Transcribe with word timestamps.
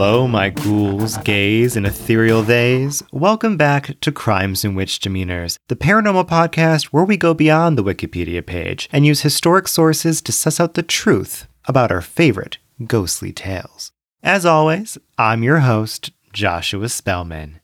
Hello, 0.00 0.26
my 0.26 0.48
ghouls, 0.48 1.18
gays, 1.18 1.76
and 1.76 1.86
ethereal 1.86 2.42
theys. 2.42 3.02
Welcome 3.12 3.58
back 3.58 4.00
to 4.00 4.10
Crimes 4.10 4.64
and 4.64 4.74
Witch 4.74 4.98
Demeanors, 4.98 5.58
the 5.68 5.76
paranormal 5.76 6.26
podcast 6.26 6.86
where 6.86 7.04
we 7.04 7.18
go 7.18 7.34
beyond 7.34 7.76
the 7.76 7.84
Wikipedia 7.84 8.44
page 8.44 8.88
and 8.92 9.04
use 9.04 9.20
historic 9.20 9.68
sources 9.68 10.22
to 10.22 10.32
suss 10.32 10.58
out 10.58 10.72
the 10.72 10.82
truth 10.82 11.48
about 11.66 11.92
our 11.92 12.00
favorite 12.00 12.56
ghostly 12.86 13.30
tales. 13.30 13.92
As 14.22 14.46
always, 14.46 14.96
I'm 15.18 15.42
your 15.42 15.58
host, 15.58 16.12
Joshua 16.32 16.88
Spellman. 16.88 17.60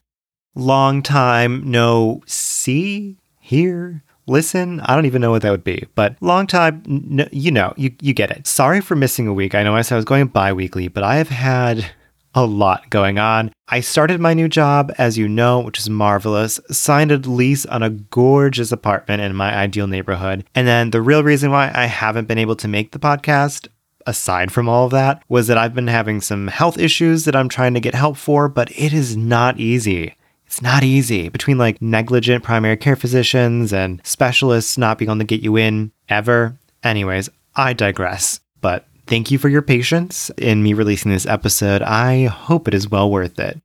Long 0.54 1.02
time 1.02 1.70
no 1.70 2.20
see, 2.26 3.16
hear, 3.40 4.04
listen. 4.26 4.80
I 4.80 4.94
don't 4.94 5.06
even 5.06 5.22
know 5.22 5.30
what 5.30 5.40
that 5.40 5.52
would 5.52 5.64
be, 5.64 5.86
but 5.94 6.16
long 6.20 6.46
time, 6.46 6.82
n- 6.86 7.30
you 7.32 7.50
know, 7.50 7.72
you, 7.78 7.94
you 8.02 8.12
get 8.12 8.30
it. 8.30 8.46
Sorry 8.46 8.82
for 8.82 8.94
missing 8.94 9.26
a 9.26 9.32
week. 9.32 9.54
I 9.54 9.62
know 9.62 9.74
I 9.74 9.80
said 9.80 9.94
I 9.94 9.96
was 9.96 10.04
going 10.04 10.26
bi 10.26 10.52
weekly, 10.52 10.88
but 10.88 11.02
I 11.02 11.16
have 11.16 11.30
had 11.30 11.86
a 12.36 12.44
lot 12.44 12.88
going 12.90 13.18
on. 13.18 13.50
I 13.66 13.80
started 13.80 14.20
my 14.20 14.34
new 14.34 14.46
job, 14.46 14.92
as 14.98 15.16
you 15.16 15.26
know, 15.26 15.60
which 15.60 15.78
is 15.78 15.90
marvelous, 15.90 16.60
signed 16.70 17.10
a 17.10 17.16
lease 17.16 17.64
on 17.66 17.82
a 17.82 17.90
gorgeous 17.90 18.70
apartment 18.70 19.22
in 19.22 19.34
my 19.34 19.56
ideal 19.56 19.86
neighborhood. 19.86 20.44
And 20.54 20.68
then 20.68 20.90
the 20.90 21.00
real 21.00 21.24
reason 21.24 21.50
why 21.50 21.72
I 21.74 21.86
haven't 21.86 22.28
been 22.28 22.38
able 22.38 22.56
to 22.56 22.68
make 22.68 22.92
the 22.92 22.98
podcast, 22.98 23.68
aside 24.06 24.52
from 24.52 24.68
all 24.68 24.84
of 24.84 24.92
that, 24.92 25.22
was 25.28 25.46
that 25.46 25.58
I've 25.58 25.74
been 25.74 25.88
having 25.88 26.20
some 26.20 26.48
health 26.48 26.78
issues 26.78 27.24
that 27.24 27.34
I'm 27.34 27.48
trying 27.48 27.72
to 27.74 27.80
get 27.80 27.94
help 27.94 28.18
for, 28.18 28.48
but 28.48 28.70
it 28.70 28.92
is 28.92 29.16
not 29.16 29.58
easy. 29.58 30.14
It's 30.46 30.60
not 30.60 30.84
easy 30.84 31.30
between 31.30 31.58
like 31.58 31.80
negligent 31.80 32.44
primary 32.44 32.76
care 32.76 32.96
physicians 32.96 33.72
and 33.72 34.00
specialists 34.04 34.78
not 34.78 34.98
being 34.98 35.10
able 35.10 35.18
to 35.18 35.24
get 35.24 35.40
you 35.40 35.56
in 35.56 35.90
ever. 36.08 36.58
Anyways, 36.84 37.30
I 37.56 37.72
digress. 37.72 38.40
But 38.60 38.86
thank 39.06 39.30
you 39.30 39.38
for 39.38 39.48
your 39.48 39.62
patience 39.62 40.30
in 40.36 40.62
me 40.62 40.74
releasing 40.74 41.10
this 41.10 41.26
episode. 41.26 41.82
I 41.82 42.24
hope 42.24 42.68
it 42.68 42.74
is 42.74 42.90
well 42.90 43.10
worth 43.10 43.38
it. 43.38 43.60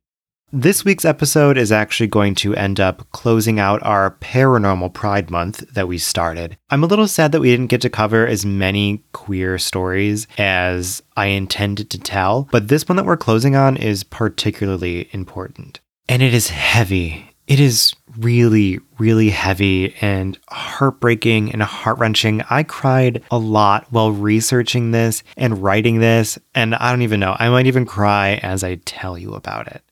This 0.54 0.84
week's 0.84 1.06
episode 1.06 1.56
is 1.56 1.72
actually 1.72 2.08
going 2.08 2.34
to 2.34 2.54
end 2.54 2.78
up 2.78 3.10
closing 3.12 3.58
out 3.58 3.82
our 3.82 4.18
Paranormal 4.20 4.92
Pride 4.92 5.30
Month 5.30 5.72
that 5.72 5.88
we 5.88 5.96
started. 5.96 6.58
I'm 6.68 6.84
a 6.84 6.86
little 6.86 7.08
sad 7.08 7.32
that 7.32 7.40
we 7.40 7.50
didn't 7.50 7.68
get 7.68 7.80
to 7.80 7.88
cover 7.88 8.26
as 8.26 8.44
many 8.44 9.02
queer 9.12 9.58
stories 9.58 10.26
as 10.36 11.02
I 11.16 11.28
intended 11.28 11.88
to 11.88 11.98
tell, 11.98 12.50
but 12.52 12.68
this 12.68 12.86
one 12.86 12.96
that 12.96 13.06
we're 13.06 13.16
closing 13.16 13.56
on 13.56 13.78
is 13.78 14.04
particularly 14.04 15.08
important. 15.12 15.80
And 16.06 16.20
it 16.20 16.34
is 16.34 16.48
heavy. 16.48 17.30
It 17.46 17.58
is 17.58 17.94
really, 18.18 18.80
really 18.98 19.30
heavy 19.30 19.94
and 20.00 20.38
heartbreaking 20.50 21.52
and 21.52 21.62
heart 21.62 21.98
wrenching. 21.98 22.42
I 22.50 22.62
cried 22.62 23.22
a 23.30 23.38
lot 23.38 23.86
while 23.90 24.12
researching 24.12 24.90
this 24.90 25.22
and 25.36 25.62
writing 25.62 26.00
this, 26.00 26.38
and 26.54 26.74
I 26.74 26.90
don't 26.90 27.02
even 27.02 27.20
know. 27.20 27.36
I 27.38 27.48
might 27.48 27.66
even 27.66 27.86
cry 27.86 28.40
as 28.42 28.64
I 28.64 28.76
tell 28.84 29.18
you 29.18 29.34
about 29.34 29.68
it. 29.68 29.82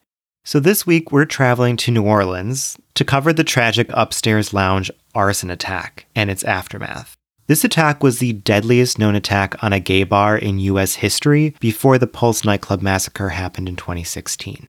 So, 0.44 0.58
this 0.58 0.86
week 0.86 1.12
we're 1.12 1.26
traveling 1.26 1.76
to 1.78 1.91
New 1.91 2.02
Orleans 2.02 2.78
to 2.94 3.04
cover 3.04 3.32
the 3.32 3.44
tragic 3.44 3.88
upstairs 3.91 4.54
lounge 4.54 4.91
arson 5.14 5.50
attack 5.50 6.06
and 6.14 6.30
its 6.30 6.44
aftermath. 6.44 7.16
This 7.46 7.64
attack 7.64 8.02
was 8.02 8.20
the 8.20 8.32
deadliest 8.32 8.98
known 8.98 9.16
attack 9.16 9.62
on 9.62 9.72
a 9.72 9.80
gay 9.80 10.04
bar 10.04 10.38
in 10.38 10.60
US 10.60 10.94
history 10.94 11.54
before 11.60 11.98
the 11.98 12.06
Pulse 12.06 12.44
nightclub 12.44 12.80
massacre 12.80 13.30
happened 13.30 13.68
in 13.68 13.76
2016. 13.76 14.68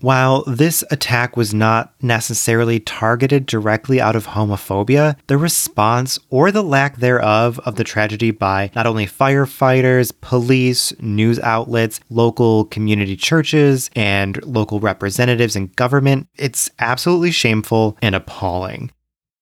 While 0.00 0.44
this 0.46 0.82
attack 0.90 1.36
was 1.36 1.52
not 1.52 1.92
necessarily 2.00 2.80
targeted 2.80 3.46
directly 3.46 4.00
out 4.00 4.16
of 4.16 4.28
homophobia, 4.28 5.16
the 5.26 5.36
response 5.36 6.18
or 6.30 6.50
the 6.50 6.62
lack 6.62 6.96
thereof 6.96 7.60
of 7.60 7.76
the 7.76 7.84
tragedy 7.84 8.30
by 8.30 8.70
not 8.74 8.86
only 8.86 9.06
firefighters, 9.06 10.12
police, 10.20 10.92
news 11.00 11.38
outlets, 11.40 12.00
local 12.08 12.64
community 12.66 13.16
churches, 13.16 13.90
and 13.94 14.42
local 14.44 14.80
representatives 14.80 15.54
and 15.54 15.74
government, 15.76 16.28
it's 16.36 16.70
absolutely 16.78 17.30
shameful 17.30 17.98
and 18.00 18.14
appalling. 18.14 18.90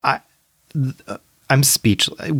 I 0.02 0.20
uh, 1.06 1.19
I'm 1.50 1.62
speechless. 1.62 2.30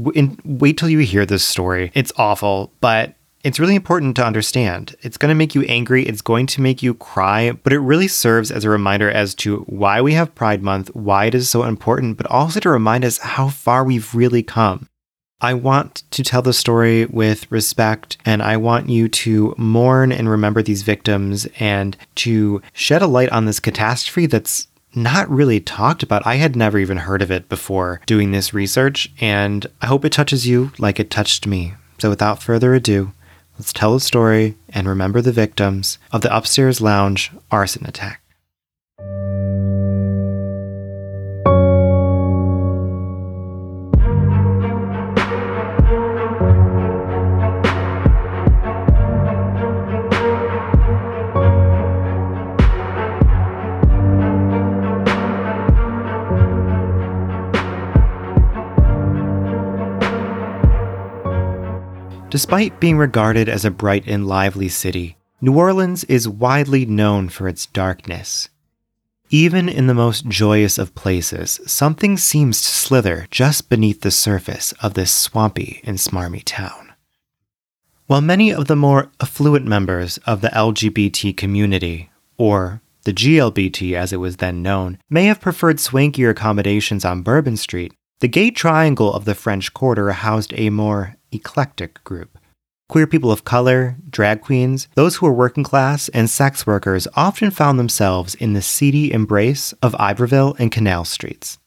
Wait 0.45 0.77
till 0.77 0.89
you 0.89 0.99
hear 0.99 1.25
this 1.25 1.45
story. 1.45 1.91
It's 1.95 2.13
awful, 2.17 2.73
but 2.81 3.15
it's 3.45 3.61
really 3.61 3.77
important 3.77 4.17
to 4.17 4.27
understand. 4.27 4.97
It's 5.03 5.17
going 5.17 5.31
to 5.31 5.35
make 5.35 5.55
you 5.55 5.63
angry, 5.63 6.05
it's 6.05 6.23
going 6.23 6.47
to 6.47 6.61
make 6.61 6.83
you 6.83 6.95
cry, 6.95 7.53
but 7.53 7.73
it 7.73 7.79
really 7.79 8.09
serves 8.09 8.51
as 8.51 8.65
a 8.65 8.71
reminder 8.71 9.11
as 9.11 9.35
to 9.37 9.59
why 9.61 10.01
we 10.01 10.15
have 10.15 10.35
Pride 10.35 10.63
Month, 10.63 10.95
why 10.95 11.27
it 11.27 11.35
is 11.35 11.49
so 11.49 11.63
important, 11.63 12.17
but 12.17 12.27
also 12.27 12.61
to 12.61 12.71
remind 12.71 13.05
us 13.05 13.19
how 13.19 13.49
far 13.49 13.85
we've 13.85 14.15
really 14.15 14.43
come. 14.43 14.89
I 15.41 15.55
want 15.55 16.03
to 16.11 16.25
tell 16.25 16.43
the 16.43 16.53
story 16.53 17.07
with 17.07 17.51
respect, 17.51 18.17
and 18.25 18.43
I 18.43 18.57
want 18.57 18.89
you 18.89 19.09
to 19.09 19.55
mourn 19.57 20.11
and 20.11 20.29
remember 20.29 20.63
these 20.63 20.83
victims 20.83 21.47
and 21.61 21.97
to 22.17 22.61
shed 22.73 23.03
a 23.03 23.07
light 23.07 23.31
on 23.31 23.45
this 23.45 23.61
catastrophe 23.61 24.27
that's 24.27 24.67
not 24.97 25.31
really 25.31 25.61
talked 25.61 26.03
about. 26.03 26.27
I 26.27 26.37
had 26.37 26.57
never 26.57 26.77
even 26.77 26.97
heard 26.97 27.23
of 27.23 27.31
it 27.31 27.49
before 27.49 28.01
doing 28.05 28.33
this 28.33 28.53
research, 28.53 29.13
and 29.21 29.65
I 29.81 29.87
hope 29.87 30.05
it 30.05 30.11
touches 30.11 30.49
you 30.49 30.73
like 30.77 30.99
it 30.99 31.09
touched 31.09 31.47
me. 31.47 31.75
So, 31.99 32.11
without 32.11 32.43
further 32.43 32.75
ado, 32.75 33.13
Let's 33.59 33.73
tell 33.73 33.93
the 33.95 34.01
story 34.01 34.57
and 34.69 34.87
remember 34.87 35.21
the 35.21 35.33
victims 35.33 35.99
of 36.13 36.21
the 36.21 36.35
upstairs 36.35 36.81
lounge 36.81 37.33
arson 37.51 37.87
attack. 37.87 38.23
Despite 62.31 62.79
being 62.79 62.99
regarded 62.99 63.49
as 63.49 63.65
a 63.65 63.71
bright 63.71 64.05
and 64.07 64.27
lively 64.27 64.69
city, 64.69 65.17
New 65.41 65.57
Orleans 65.57 66.05
is 66.05 66.29
widely 66.29 66.85
known 66.85 67.31
for 67.31 67.49
its 67.49 67.65
darkness. 67.65 68.51
Even 69.31 69.67
in 69.67 69.87
the 69.87 69.95
most 69.95 70.27
joyous 70.27 70.77
of 70.77 70.95
places, 70.95 71.59
something 71.67 72.19
seems 72.19 72.61
to 72.61 72.69
slither 72.69 73.27
just 73.31 73.71
beneath 73.71 74.03
the 74.03 74.11
surface 74.11 74.73
of 74.83 74.93
this 74.93 75.11
swampy 75.11 75.81
and 75.85 75.97
smarmy 75.97 76.43
town. 76.45 76.93
While 78.09 78.21
many 78.21 78.53
of 78.53 78.67
the 78.67 78.77
more 78.77 79.11
affluent 79.21 79.67
members 79.67 80.19
of 80.19 80.43
the 80.43 80.49
LGBT 80.49 81.35
community, 81.35 82.11
or 82.37 82.83
the 83.05 83.15
GLBT 83.15 83.95
as 83.95 84.13
it 84.13 84.19
was 84.19 84.37
then 84.37 84.63
known, 84.63 84.99
may 85.09 85.25
have 85.25 85.41
preferred 85.41 85.79
swankier 85.79 86.31
accommodations 86.31 87.07
on 87.07 87.23
Bourbon 87.23 87.57
Street, 87.57 87.95
the 88.21 88.29
gay 88.29 88.51
triangle 88.51 89.13
of 89.13 89.25
the 89.25 89.35
French 89.35 89.73
Quarter 89.73 90.11
housed 90.11 90.53
a 90.57 90.71
more 90.71 91.17
eclectic 91.31 92.03
group. 92.05 92.39
Queer 92.89 93.07
people 93.07 93.31
of 93.31 93.45
color, 93.45 93.97
drag 94.09 94.41
queens, 94.41 94.89
those 94.95 95.17
who 95.17 95.27
were 95.27 95.33
working 95.33 95.63
class, 95.63 96.09
and 96.09 96.29
sex 96.29 96.67
workers 96.67 97.07
often 97.15 97.51
found 97.51 97.79
themselves 97.79 98.35
in 98.35 98.55
the 98.55 98.63
seedy 98.63 99.13
embrace 99.13 99.73
of 99.83 99.95
Iberville 99.97 100.57
and 100.59 100.73
Canal 100.73 101.05
Streets. 101.05 101.59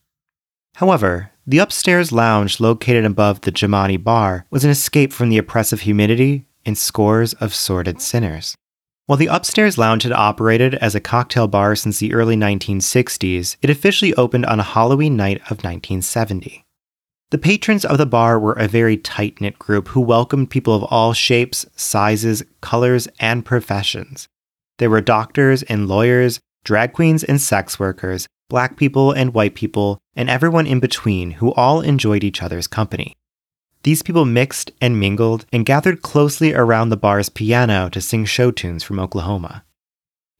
However, 0.75 1.31
the 1.45 1.59
upstairs 1.59 2.11
lounge 2.11 2.59
located 2.59 3.05
above 3.05 3.41
the 3.41 3.51
Jimani 3.51 4.03
bar 4.03 4.45
was 4.49 4.63
an 4.63 4.71
escape 4.71 5.13
from 5.13 5.29
the 5.29 5.37
oppressive 5.37 5.81
humidity 5.81 6.45
and 6.65 6.77
scores 6.77 7.33
of 7.35 7.53
sordid 7.53 8.01
sinners. 8.01 8.55
While 9.11 9.17
the 9.17 9.27
upstairs 9.27 9.77
lounge 9.77 10.03
had 10.03 10.13
operated 10.13 10.75
as 10.75 10.95
a 10.95 11.01
cocktail 11.01 11.45
bar 11.49 11.75
since 11.75 11.99
the 11.99 12.13
early 12.13 12.37
1960s, 12.37 13.57
it 13.61 13.69
officially 13.69 14.13
opened 14.13 14.45
on 14.45 14.57
a 14.57 14.63
Halloween 14.63 15.17
night 15.17 15.39
of 15.51 15.65
1970. 15.65 16.63
The 17.29 17.37
patrons 17.37 17.83
of 17.83 17.97
the 17.97 18.05
bar 18.05 18.39
were 18.39 18.53
a 18.53 18.69
very 18.69 18.95
tight 18.95 19.41
knit 19.41 19.59
group 19.59 19.89
who 19.89 19.99
welcomed 19.99 20.49
people 20.49 20.73
of 20.73 20.85
all 20.85 21.11
shapes, 21.11 21.65
sizes, 21.75 22.41
colors, 22.61 23.09
and 23.19 23.43
professions. 23.43 24.29
There 24.77 24.89
were 24.89 25.01
doctors 25.01 25.61
and 25.63 25.89
lawyers, 25.89 26.39
drag 26.63 26.93
queens 26.93 27.21
and 27.21 27.41
sex 27.41 27.77
workers, 27.77 28.29
black 28.47 28.77
people 28.77 29.11
and 29.11 29.33
white 29.33 29.55
people, 29.55 29.99
and 30.15 30.29
everyone 30.29 30.67
in 30.67 30.79
between 30.79 31.31
who 31.31 31.53
all 31.55 31.81
enjoyed 31.81 32.23
each 32.23 32.41
other's 32.41 32.67
company. 32.67 33.17
These 33.83 34.03
people 34.03 34.25
mixed 34.25 34.71
and 34.79 34.99
mingled 34.99 35.45
and 35.51 35.65
gathered 35.65 36.01
closely 36.01 36.53
around 36.53 36.89
the 36.89 36.97
bar's 36.97 37.29
piano 37.29 37.89
to 37.89 38.01
sing 38.01 38.25
show 38.25 38.51
tunes 38.51 38.83
from 38.83 38.99
Oklahoma. 38.99 39.63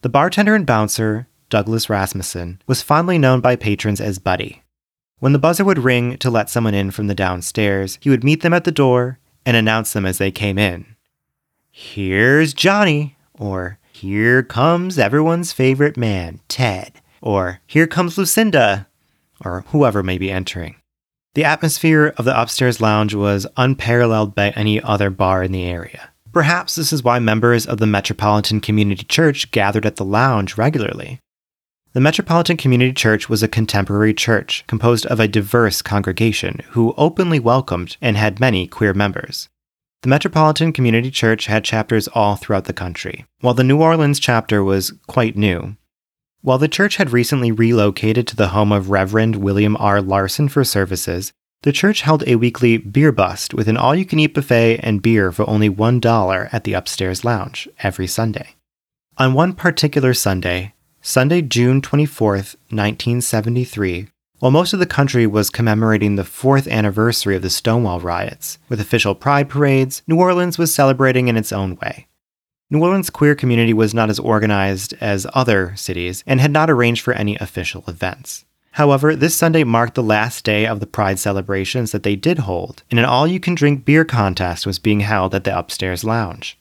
The 0.02 0.10
bartender 0.10 0.54
and 0.54 0.66
bouncer, 0.66 1.28
Douglas 1.50 1.90
Rasmussen, 1.90 2.62
was 2.68 2.84
fondly 2.84 3.18
known 3.18 3.42
by 3.42 3.56
patrons 3.56 4.00
as 4.00 4.20
Buddy. 4.20 4.64
When 5.20 5.34
the 5.34 5.40
buzzer 5.40 5.64
would 5.64 5.80
ring 5.80 6.18
to 6.18 6.30
let 6.30 6.50
someone 6.50 6.74
in 6.74 6.92
from 6.92 7.08
the 7.08 7.16
downstairs, 7.16 7.98
he 8.02 8.10
would 8.10 8.24
meet 8.24 8.42
them 8.42 8.54
at 8.54 8.64
the 8.64 8.72
door 8.72 9.20
and 9.46 9.58
announce 9.58 9.94
them 9.94 10.06
as 10.06 10.18
they 10.18 10.32
came 10.32 10.58
in. 10.58 10.96
Here's 11.72 12.54
Johnny, 12.54 13.18
or 13.34 13.80
Here 13.92 14.44
comes 14.44 15.00
everyone's 15.00 15.54
favorite 15.54 15.98
man, 15.98 16.42
Ted, 16.48 16.94
or 17.22 17.60
Here 17.66 17.88
comes 17.88 18.18
Lucinda, 18.18 18.88
or 19.44 19.62
whoever 19.68 20.04
may 20.04 20.18
be 20.18 20.32
entering. 20.32 20.76
The 21.34 21.46
atmosphere 21.46 22.14
of 22.18 22.26
the 22.26 22.40
upstairs 22.40 22.82
lounge 22.82 23.14
was 23.16 23.48
unparalleled 23.56 24.36
by 24.36 24.50
any 24.50 24.82
other 24.82 25.10
bar 25.10 25.44
in 25.44 25.54
the 25.54 25.64
area. 25.64 26.10
Perhaps 26.34 26.76
this 26.76 26.92
is 26.92 27.04
why 27.04 27.20
members 27.20 27.66
of 27.66 27.78
the 27.78 27.88
Metropolitan 27.88 28.60
Community 28.60 29.06
Church 29.06 29.50
gathered 29.52 29.86
at 29.86 29.96
the 29.96 30.04
lounge 30.04 30.58
regularly. 30.58 31.20
The 31.94 32.02
Metropolitan 32.02 32.58
Community 32.58 32.92
Church 32.92 33.30
was 33.30 33.42
a 33.42 33.48
contemporary 33.48 34.14
church 34.14 34.66
composed 34.68 35.06
of 35.06 35.22
a 35.22 35.28
diverse 35.28 35.82
congregation 35.82 36.60
who 36.72 36.94
openly 36.98 37.40
welcomed 37.40 37.96
and 38.02 38.18
had 38.18 38.42
many 38.42 38.68
queer 38.68 38.94
members. 38.94 39.48
The 40.02 40.10
Metropolitan 40.10 40.74
Community 40.74 41.12
Church 41.12 41.46
had 41.46 41.64
chapters 41.64 42.10
all 42.10 42.36
throughout 42.36 42.66
the 42.66 42.74
country, 42.74 43.26
while 43.40 43.54
the 43.54 43.64
New 43.64 43.82
Orleans 43.82 44.20
chapter 44.20 44.64
was 44.66 44.92
quite 45.08 45.38
new. 45.38 45.78
While 46.44 46.58
the 46.58 46.68
church 46.68 46.96
had 46.96 47.14
recently 47.14 47.52
relocated 47.52 48.26
to 48.28 48.36
the 48.36 48.48
home 48.48 48.72
of 48.72 48.90
Reverend 48.90 49.36
William 49.36 49.78
R. 49.78 50.02
Larson 50.02 50.50
for 50.50 50.64
services, 50.64 51.32
the 51.62 51.72
church 51.72 52.02
held 52.02 52.24
a 52.26 52.36
weekly 52.36 52.78
beer 52.78 53.12
bust 53.12 53.54
with 53.54 53.68
an 53.68 53.78
all 53.78 53.96
you 53.96 54.06
can 54.06 54.18
eat 54.18 54.34
buffet 54.34 54.80
and 54.82 55.04
beer 55.04 55.32
for 55.32 55.48
only 55.48 55.70
$1 55.70 56.50
at 56.52 56.64
the 56.64 56.74
upstairs 56.74 57.24
lounge 57.24 57.70
every 57.84 58.08
Sunday. 58.08 58.56
On 59.20 59.36
one 59.36 59.54
particular 59.54 60.16
Sunday, 60.16 60.74
Sunday, 61.00 61.44
June 61.44 61.80
24, 61.80 62.34
1973, 62.34 64.08
while 64.40 64.52
most 64.52 64.74
of 64.74 64.80
the 64.80 64.88
country 64.88 65.28
was 65.28 65.52
commemorating 65.52 66.16
the 66.16 66.24
fourth 66.24 66.68
anniversary 66.68 67.36
of 67.36 67.44
the 67.44 67.52
Stonewall 67.52 68.00
riots, 68.00 68.58
with 68.68 68.82
official 68.82 69.14
pride 69.14 69.48
parades, 69.48 70.02
New 70.08 70.18
Orleans 70.18 70.58
was 70.58 70.74
celebrating 70.74 71.28
in 71.28 71.38
its 71.38 71.52
own 71.52 71.76
way. 71.76 72.08
New 72.72 72.82
Orleans' 72.82 73.10
queer 73.10 73.36
community 73.36 73.74
was 73.74 73.94
not 73.94 74.10
as 74.10 74.18
organized 74.18 74.94
as 75.02 75.28
other 75.34 75.76
cities 75.76 76.24
and 76.26 76.40
had 76.40 76.52
not 76.52 76.70
arranged 76.70 77.02
for 77.02 77.12
any 77.12 77.36
official 77.36 77.84
events. 77.86 78.46
However, 78.72 79.14
this 79.14 79.36
Sunday 79.36 79.66
marked 79.66 79.96
the 79.96 80.02
last 80.02 80.46
day 80.46 80.66
of 80.66 80.80
the 80.80 80.88
Pride 80.88 81.20
celebrations 81.20 81.92
that 81.92 82.04
they 82.04 82.16
did 82.16 82.40
hold, 82.40 82.84
and 82.90 82.98
an 82.98 83.04
all 83.04 83.28
you 83.28 83.42
can 83.42 83.56
drink 83.56 83.84
beer 83.84 84.06
contest 84.06 84.66
was 84.66 84.80
being 84.80 85.02
held 85.02 85.36
at 85.36 85.44
the 85.44 85.58
upstairs 85.58 86.06
lounge. 86.06 86.58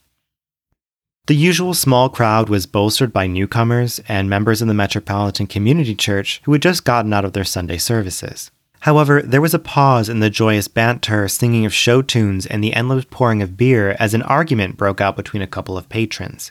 The 1.28 1.36
usual 1.36 1.74
small 1.74 2.08
crowd 2.08 2.48
was 2.48 2.66
bolstered 2.66 3.12
by 3.12 3.28
newcomers 3.28 4.00
and 4.08 4.28
members 4.28 4.60
of 4.60 4.66
the 4.66 4.74
Metropolitan 4.74 5.46
Community 5.46 5.94
Church 5.94 6.42
who 6.44 6.50
had 6.50 6.62
just 6.62 6.84
gotten 6.84 7.12
out 7.12 7.24
of 7.24 7.34
their 7.34 7.44
Sunday 7.44 7.78
services. 7.78 8.50
However, 8.80 9.20
there 9.22 9.42
was 9.42 9.52
a 9.52 9.58
pause 9.58 10.08
in 10.08 10.20
the 10.20 10.30
joyous 10.30 10.66
banter, 10.66 11.28
singing 11.28 11.66
of 11.66 11.74
show 11.74 12.00
tunes, 12.00 12.46
and 12.46 12.64
the 12.64 12.72
endless 12.72 13.04
pouring 13.10 13.42
of 13.42 13.56
beer 13.56 13.94
as 13.98 14.14
an 14.14 14.22
argument 14.22 14.78
broke 14.78 15.00
out 15.00 15.16
between 15.16 15.42
a 15.42 15.46
couple 15.46 15.76
of 15.76 15.88
patrons. 15.90 16.50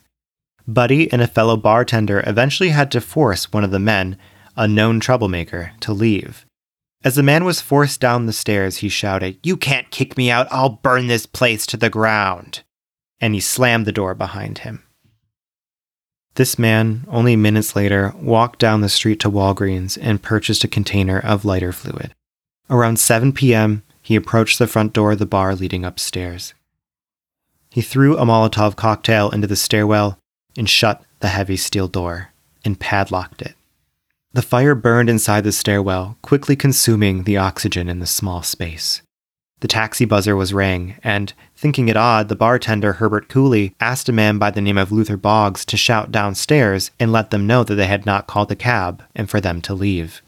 Buddy 0.67 1.11
and 1.11 1.21
a 1.23 1.27
fellow 1.27 1.57
bartender 1.57 2.23
eventually 2.27 2.69
had 2.69 2.91
to 2.91 3.01
force 3.01 3.51
one 3.51 3.63
of 3.63 3.71
the 3.71 3.79
men, 3.79 4.17
a 4.55 4.67
known 4.67 4.99
troublemaker, 4.99 5.71
to 5.79 5.91
leave. 5.91 6.45
As 7.03 7.15
the 7.15 7.23
man 7.23 7.45
was 7.45 7.61
forced 7.61 7.99
down 7.99 8.27
the 8.27 8.33
stairs, 8.33 8.77
he 8.77 8.89
shouted, 8.89 9.39
You 9.41 9.57
can't 9.57 9.89
kick 9.89 10.15
me 10.15 10.29
out, 10.29 10.47
I'll 10.51 10.69
burn 10.69 11.07
this 11.07 11.25
place 11.25 11.65
to 11.67 11.77
the 11.77 11.89
ground. 11.89 12.61
And 13.19 13.33
he 13.33 13.39
slammed 13.39 13.87
the 13.87 13.91
door 13.91 14.13
behind 14.13 14.59
him. 14.59 14.83
This 16.35 16.59
man, 16.59 17.05
only 17.07 17.35
minutes 17.35 17.75
later, 17.75 18.13
walked 18.17 18.59
down 18.59 18.81
the 18.81 18.89
street 18.89 19.19
to 19.21 19.31
Walgreens 19.31 19.97
and 19.99 20.21
purchased 20.21 20.63
a 20.63 20.69
container 20.69 21.19
of 21.19 21.43
lighter 21.43 21.71
fluid. 21.71 22.13
Around 22.69 22.99
7 22.99 23.33
p.m., 23.33 23.83
he 24.01 24.15
approached 24.15 24.59
the 24.59 24.67
front 24.67 24.93
door 24.93 25.13
of 25.13 25.19
the 25.19 25.25
bar 25.25 25.55
leading 25.55 25.83
upstairs. 25.83 26.53
He 27.71 27.81
threw 27.81 28.17
a 28.17 28.25
Molotov 28.25 28.75
cocktail 28.75 29.29
into 29.29 29.47
the 29.47 29.55
stairwell 29.55 30.19
and 30.57 30.69
shut 30.69 31.03
the 31.19 31.29
heavy 31.29 31.57
steel 31.57 31.87
door 31.87 32.29
and 32.63 32.79
padlocked 32.79 33.41
it. 33.41 33.55
The 34.33 34.41
fire 34.43 34.75
burned 34.75 35.09
inside 35.09 35.43
the 35.43 35.51
stairwell, 35.51 36.17
quickly 36.21 36.55
consuming 36.55 37.23
the 37.23 37.37
oxygen 37.37 37.89
in 37.89 37.99
the 37.99 38.05
small 38.05 38.43
space. 38.43 39.01
The 39.61 39.67
taxi 39.67 40.05
buzzer 40.05 40.35
was 40.35 40.53
rang, 40.53 40.95
and, 41.03 41.33
thinking 41.55 41.89
it 41.89 41.97
odd, 41.97 42.29
the 42.29 42.35
bartender, 42.35 42.93
Herbert 42.93 43.27
Cooley, 43.27 43.75
asked 43.79 44.07
a 44.07 44.13
man 44.13 44.37
by 44.37 44.51
the 44.51 44.61
name 44.61 44.77
of 44.77 44.91
Luther 44.91 45.17
Boggs 45.17 45.65
to 45.65 45.75
shout 45.75 46.11
downstairs 46.11 46.91
and 46.99 47.11
let 47.11 47.31
them 47.31 47.47
know 47.47 47.63
that 47.63 47.75
they 47.75 47.87
had 47.87 48.05
not 48.05 48.27
called 48.27 48.51
a 48.51 48.55
cab 48.55 49.03
and 49.15 49.29
for 49.29 49.41
them 49.41 49.61
to 49.63 49.73
leave. 49.73 50.21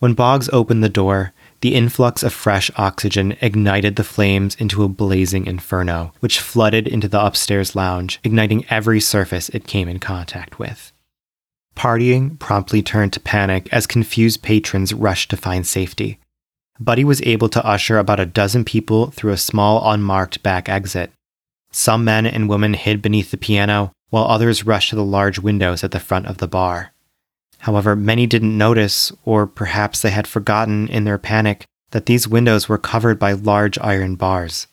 When 0.00 0.14
Boggs 0.14 0.48
opened 0.50 0.82
the 0.82 0.88
door, 0.88 1.34
the 1.60 1.74
influx 1.74 2.22
of 2.22 2.32
fresh 2.32 2.70
oxygen 2.76 3.36
ignited 3.42 3.96
the 3.96 4.02
flames 4.02 4.54
into 4.54 4.82
a 4.82 4.88
blazing 4.88 5.46
inferno, 5.46 6.14
which 6.20 6.40
flooded 6.40 6.88
into 6.88 7.06
the 7.06 7.22
upstairs 7.22 7.76
lounge, 7.76 8.18
igniting 8.24 8.64
every 8.70 8.98
surface 8.98 9.50
it 9.50 9.66
came 9.66 9.88
in 9.88 9.98
contact 9.98 10.58
with. 10.58 10.90
Partying 11.76 12.38
promptly 12.38 12.80
turned 12.80 13.12
to 13.12 13.20
panic 13.20 13.68
as 13.70 13.86
confused 13.86 14.40
patrons 14.42 14.94
rushed 14.94 15.28
to 15.30 15.36
find 15.36 15.66
safety. 15.66 16.18
Buddy 16.78 17.04
was 17.04 17.20
able 17.20 17.50
to 17.50 17.64
usher 17.66 17.98
about 17.98 18.20
a 18.20 18.24
dozen 18.24 18.64
people 18.64 19.10
through 19.10 19.32
a 19.32 19.36
small 19.36 19.92
unmarked 19.92 20.42
back 20.42 20.70
exit. 20.70 21.12
Some 21.72 22.04
men 22.04 22.24
and 22.24 22.48
women 22.48 22.72
hid 22.72 23.02
beneath 23.02 23.30
the 23.30 23.36
piano, 23.36 23.92
while 24.08 24.24
others 24.24 24.64
rushed 24.64 24.90
to 24.90 24.96
the 24.96 25.04
large 25.04 25.38
windows 25.38 25.84
at 25.84 25.90
the 25.90 26.00
front 26.00 26.24
of 26.26 26.38
the 26.38 26.48
bar. 26.48 26.94
However, 27.60 27.94
many 27.94 28.26
didn't 28.26 28.56
notice, 28.56 29.12
or 29.24 29.46
perhaps 29.46 30.00
they 30.00 30.10
had 30.10 30.26
forgotten 30.26 30.88
in 30.88 31.04
their 31.04 31.18
panic, 31.18 31.66
that 31.90 32.06
these 32.06 32.26
windows 32.26 32.68
were 32.68 32.78
covered 32.78 33.18
by 33.18 33.32
large 33.32 33.78
iron 33.80 34.14
bars. 34.14 34.66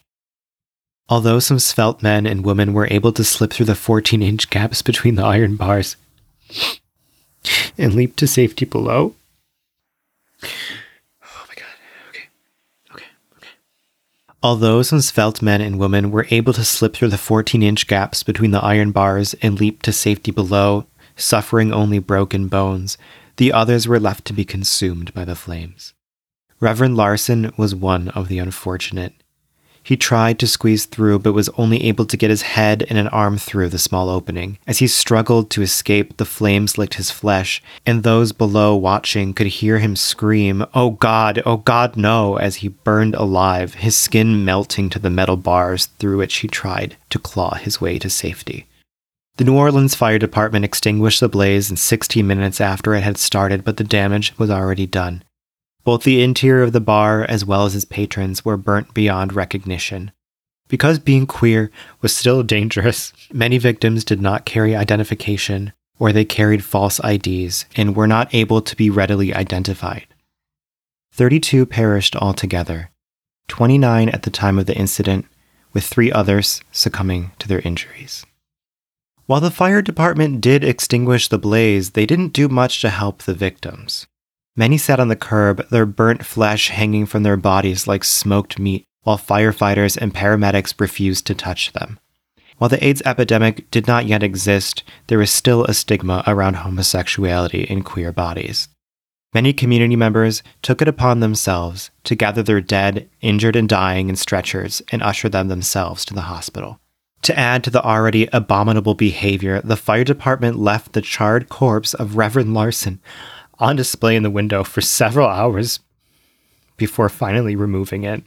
Although 1.10 1.39
some 1.39 1.60
svelte 1.60 2.01
men 2.01 2.25
and 2.25 2.45
women 2.45 2.74
were 2.74 2.88
able 2.89 3.12
to 3.13 3.24
slip 3.24 3.51
through 3.51 3.66
the 3.66 3.75
14 3.75 4.22
inch 4.22 4.50
gaps 4.50 4.81
between 4.81 5.16
the 5.16 5.24
iron 5.24 5.56
bars, 5.56 5.98
and 7.78 7.94
leap 7.94 8.16
to 8.18 8.28
safety 8.28 8.66
below. 8.66 9.16
Oh 10.44 11.45
my 11.48 11.56
god. 11.56 11.66
Okay. 12.10 12.24
Okay. 12.94 13.06
Okay. 13.36 13.48
Although 14.42 14.81
some 14.81 15.01
svelte 15.01 15.42
men 15.42 15.60
and 15.60 15.78
women 15.78 16.10
were 16.12 16.28
able 16.30 16.54
to 16.54 16.63
slip 16.63 16.94
through 16.94 17.10
the 17.10 17.18
14 17.18 17.62
inch 17.62 17.88
gaps 17.88 18.24
between 18.24 18.51
the 18.51 18.63
iron 18.63 18.92
bars 18.92 19.34
and 19.42 19.60
leap 19.60 19.81
to 19.84 19.92
safety 19.92 20.31
below, 20.31 20.86
suffering 21.17 21.73
only 21.73 21.99
broken 21.99 22.47
bones, 22.47 22.97
the 23.35 23.51
others 23.51 23.87
were 23.87 23.99
left 23.99 24.25
to 24.25 24.33
be 24.33 24.45
consumed 24.45 25.13
by 25.13 25.25
the 25.25 25.35
flames. 25.35 25.93
Reverend 26.59 26.95
Larson 26.95 27.51
was 27.57 27.75
one 27.75 28.09
of 28.09 28.29
the 28.29 28.39
unfortunate. 28.39 29.13
He 29.83 29.95
tried 29.95 30.37
to 30.39 30.47
squeeze 30.47 30.83
through, 30.83 31.19
but 31.19 31.31
was 31.31 31.47
only 31.49 31.85
able 31.85 32.03
to 32.07 32.17
get 32.17 32.29
his 32.29 32.41
head 32.41 32.85
and 32.89 32.97
an 32.97 33.07
arm 33.07 33.37
through 33.37 33.69
the 33.69 33.79
small 33.79 34.09
opening. 34.09 34.57
As 34.67 34.79
he 34.79 34.87
struggled 34.87 35.49
to 35.51 35.61
escape, 35.61 36.17
the 36.17 36.25
flames 36.25 36.77
licked 36.77 36.95
his 36.95 37.09
flesh, 37.09 37.63
and 37.85 38.03
those 38.03 38.33
below 38.33 38.75
watching 38.75 39.33
could 39.33 39.47
hear 39.47 39.79
him 39.79 39.95
scream, 39.95 40.65
Oh 40.73 40.89
God, 40.89 41.41
oh 41.45 41.55
God, 41.55 41.95
no, 41.95 42.36
as 42.36 42.57
he 42.57 42.67
burned 42.67 43.15
alive, 43.15 43.75
his 43.75 43.95
skin 43.95 44.43
melting 44.43 44.89
to 44.89 45.00
the 45.00 45.09
metal 45.09 45.38
bars 45.38 45.86
through 45.86 46.17
which 46.17 46.36
he 46.38 46.50
tried 46.50 46.97
to 47.12 47.17
claw 47.17 47.55
his 47.55 47.79
way 47.79 47.97
to 47.97 48.09
safety. 48.09 48.67
The 49.38 49.44
New 49.44 49.56
Orleans 49.56 49.94
Fire 49.94 50.17
Department 50.17 50.65
extinguished 50.65 51.20
the 51.20 51.29
blaze 51.29 51.70
in 51.70 51.77
16 51.77 52.25
minutes 52.25 52.60
after 52.60 52.96
it 52.96 53.03
had 53.03 53.20
started, 53.20 53.63
but 53.63 53.77
the 53.77 53.84
damage 53.84 54.34
was 54.39 54.50
already 54.50 54.88
done. 54.88 55.24
Both 55.84 56.03
the 56.03 56.24
interior 56.24 56.63
of 56.63 56.74
the 56.74 56.82
bar 56.82 57.24
as 57.24 57.46
well 57.46 57.65
as 57.65 57.75
its 57.75 57.86
patrons 57.86 58.44
were 58.44 58.58
burnt 58.58 58.96
beyond 58.96 59.34
recognition. 59.34 60.12
Because 60.67 60.98
being 60.98 61.27
queer 61.27 61.70
was 62.01 62.15
still 62.15 62.41
dangerous, 62.58 63.13
many 63.32 63.60
victims 63.60 64.03
did 64.03 64.20
not 64.20 64.46
carry 64.46 64.75
identification 64.75 65.72
or 66.00 66.12
they 66.12 66.25
carried 66.25 66.63
false 66.63 67.00
IDs 67.03 67.65
and 67.75 67.96
were 67.96 68.08
not 68.08 68.34
able 68.34 68.62
to 68.63 68.75
be 68.75 68.89
readily 68.89 69.36
identified. 69.36 70.08
32 71.13 71.67
perished 71.67 72.15
altogether, 72.15 72.89
29 73.50 74.10
at 74.10 74.24
the 74.24 74.32
time 74.32 74.58
of 74.58 74.65
the 74.65 74.75
incident, 74.75 75.25
with 75.74 75.84
three 75.84 76.12
others 76.12 76.62
succumbing 76.72 77.32
to 77.38 77.48
their 77.48 77.60
injuries. 77.60 78.25
While 79.27 79.41
the 79.41 79.51
fire 79.51 79.81
department 79.81 80.39
did 80.39 80.63
extinguish 80.63 81.27
the 81.27 81.38
blaze, 81.38 81.91
they 81.91 82.05
didn't 82.05 82.31
do 82.31 82.48
much 82.48 82.79
to 82.79 82.89
help 82.89 83.24
the 83.24 83.34
victims. 83.34 84.07
Many 84.55 84.77
sat 84.77 85.01
on 85.01 85.10
the 85.10 85.17
curb, 85.17 85.67
their 85.69 85.86
burnt 85.86 86.25
flesh 86.25 86.69
hanging 86.69 87.05
from 87.05 87.24
their 87.24 87.36
bodies 87.36 87.88
like 87.88 88.05
smoked 88.05 88.57
meat, 88.57 88.86
while 89.03 89.17
firefighters 89.17 89.98
and 89.98 90.13
paramedics 90.13 90.79
refused 90.79 91.27
to 91.27 91.36
touch 91.36 91.74
them. 91.74 92.00
While 92.57 92.69
the 92.69 92.84
AIDS 92.84 93.01
epidemic 93.05 93.69
did 93.69 93.86
not 93.86 94.05
yet 94.05 94.24
exist, 94.24 94.84
there 95.07 95.19
was 95.19 95.29
still 95.29 95.65
a 95.65 95.74
stigma 95.74 96.24
around 96.25 96.55
homosexuality 96.55 97.63
in 97.63 97.84
queer 97.84 98.13
bodies. 98.13 98.69
Many 99.34 99.51
community 99.51 99.98
members 99.98 100.41
took 100.62 100.81
it 100.81 100.88
upon 100.88 101.19
themselves 101.19 101.91
to 102.05 102.15
gather 102.15 102.43
their 102.43 102.62
dead, 102.62 103.10
injured, 103.19 103.57
and 103.57 103.67
dying 103.67 104.07
in 104.07 104.15
stretchers 104.15 104.81
and 104.89 105.03
usher 105.03 105.27
them 105.27 105.50
themselves 105.50 106.05
to 106.05 106.13
the 106.13 106.22
hospital. 106.22 106.79
To 107.24 107.38
add 107.38 107.63
to 107.63 107.69
the 107.69 107.83
already 107.83 108.29
abominable 108.31 108.93
behavior, 108.93 109.62
the 109.62 109.75
fire 109.75 110.03
department 110.03 110.57
left 110.57 110.93
the 110.93 111.01
charred 111.01 111.50
corpse 111.50 111.93
of 111.93 112.15
Reverend 112.15 112.53
Larson 112.53 113.00
on 113.59 113.75
display 113.75 114.15
in 114.15 114.24
the 114.24 114.29
window 114.29 114.63
for 114.63 114.81
several 114.81 115.27
hours 115.27 115.79
before 116.77 117.09
finally 117.09 117.55
removing 117.55 118.03
it. 118.03 118.24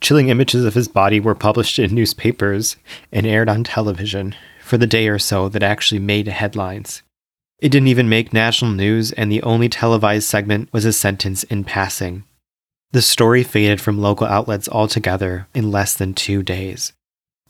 Chilling 0.00 0.28
images 0.28 0.64
of 0.64 0.74
his 0.74 0.88
body 0.88 1.20
were 1.20 1.34
published 1.34 1.78
in 1.78 1.94
newspapers 1.94 2.76
and 3.12 3.26
aired 3.26 3.48
on 3.48 3.64
television 3.64 4.34
for 4.62 4.78
the 4.78 4.86
day 4.86 5.08
or 5.08 5.18
so 5.18 5.48
that 5.48 5.62
actually 5.62 5.98
made 5.98 6.26
headlines. 6.28 7.02
It 7.60 7.68
didn't 7.68 7.88
even 7.88 8.08
make 8.08 8.32
national 8.32 8.72
news, 8.72 9.12
and 9.12 9.30
the 9.30 9.42
only 9.42 9.68
televised 9.68 10.28
segment 10.28 10.72
was 10.72 10.84
a 10.84 10.92
sentence 10.92 11.44
in 11.44 11.62
passing. 11.62 12.24
The 12.90 13.02
story 13.02 13.44
faded 13.44 13.80
from 13.80 14.00
local 14.00 14.26
outlets 14.26 14.68
altogether 14.68 15.46
in 15.54 15.70
less 15.70 15.94
than 15.94 16.14
two 16.14 16.42
days. 16.42 16.92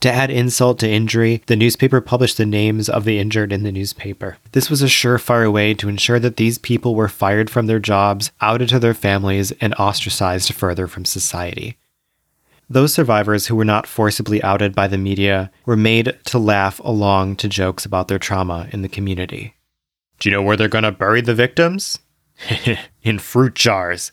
To 0.02 0.10
add 0.10 0.32
insult 0.32 0.80
to 0.80 0.90
injury, 0.90 1.44
the 1.46 1.54
newspaper 1.54 2.00
published 2.00 2.36
the 2.36 2.44
names 2.44 2.88
of 2.88 3.04
the 3.04 3.20
injured 3.20 3.52
in 3.52 3.62
the 3.62 3.70
newspaper. 3.70 4.36
This 4.50 4.68
was 4.68 4.82
a 4.82 4.86
surefire 4.86 5.50
way 5.50 5.74
to 5.74 5.88
ensure 5.88 6.18
that 6.18 6.38
these 6.38 6.58
people 6.58 6.96
were 6.96 7.08
fired 7.08 7.48
from 7.48 7.68
their 7.68 7.78
jobs, 7.78 8.32
outed 8.40 8.68
to 8.70 8.80
their 8.80 8.94
families, 8.94 9.52
and 9.60 9.76
ostracized 9.78 10.52
further 10.54 10.88
from 10.88 11.04
society. 11.04 11.78
Those 12.68 12.92
survivors 12.92 13.46
who 13.46 13.54
were 13.54 13.64
not 13.64 13.86
forcibly 13.86 14.42
outed 14.42 14.74
by 14.74 14.88
the 14.88 14.98
media 14.98 15.52
were 15.66 15.76
made 15.76 16.18
to 16.24 16.38
laugh 16.38 16.80
along 16.80 17.36
to 17.36 17.48
jokes 17.48 17.84
about 17.84 18.08
their 18.08 18.18
trauma 18.18 18.66
in 18.72 18.82
the 18.82 18.88
community. 18.88 19.54
Do 20.18 20.28
you 20.28 20.34
know 20.34 20.42
where 20.42 20.56
they're 20.56 20.66
going 20.66 20.82
to 20.82 20.90
bury 20.90 21.20
the 21.20 21.32
victims? 21.32 22.00
in 23.04 23.20
fruit 23.20 23.54
jars, 23.54 24.10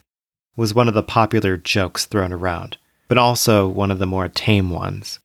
was 0.55 0.71
one 0.71 0.87
of 0.87 0.93
the 0.93 1.01
popular 1.01 1.57
jokes 1.57 2.05
thrown 2.05 2.31
around, 2.31 2.77
but 3.07 3.17
also 3.17 3.67
one 3.67 3.89
of 3.89 3.97
the 3.97 4.05
more 4.05 4.27
tame 4.29 4.69
ones. 4.69 5.19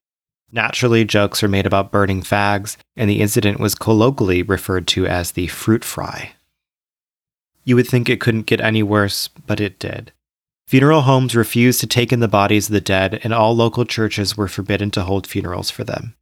Naturally, 0.54 1.04
jokes 1.04 1.42
were 1.42 1.48
made 1.48 1.66
about 1.66 1.90
burning 1.90 2.22
fags, 2.22 2.76
and 2.96 3.10
the 3.10 3.20
incident 3.20 3.58
was 3.58 3.74
colloquially 3.74 4.40
referred 4.40 4.86
to 4.86 5.04
as 5.04 5.32
the 5.32 5.48
fruit 5.48 5.84
fry. 5.84 6.34
You 7.64 7.74
would 7.74 7.88
think 7.88 8.08
it 8.08 8.20
couldn't 8.20 8.46
get 8.46 8.60
any 8.60 8.80
worse, 8.80 9.26
but 9.48 9.58
it 9.58 9.80
did. 9.80 10.12
Funeral 10.68 11.02
homes 11.02 11.34
refused 11.34 11.80
to 11.80 11.88
take 11.88 12.12
in 12.12 12.20
the 12.20 12.28
bodies 12.28 12.68
of 12.68 12.72
the 12.72 12.80
dead, 12.80 13.20
and 13.24 13.34
all 13.34 13.56
local 13.56 13.84
churches 13.84 14.36
were 14.36 14.46
forbidden 14.46 14.92
to 14.92 15.02
hold 15.02 15.26
funerals 15.26 15.70
for 15.70 15.82
them. 15.82 16.14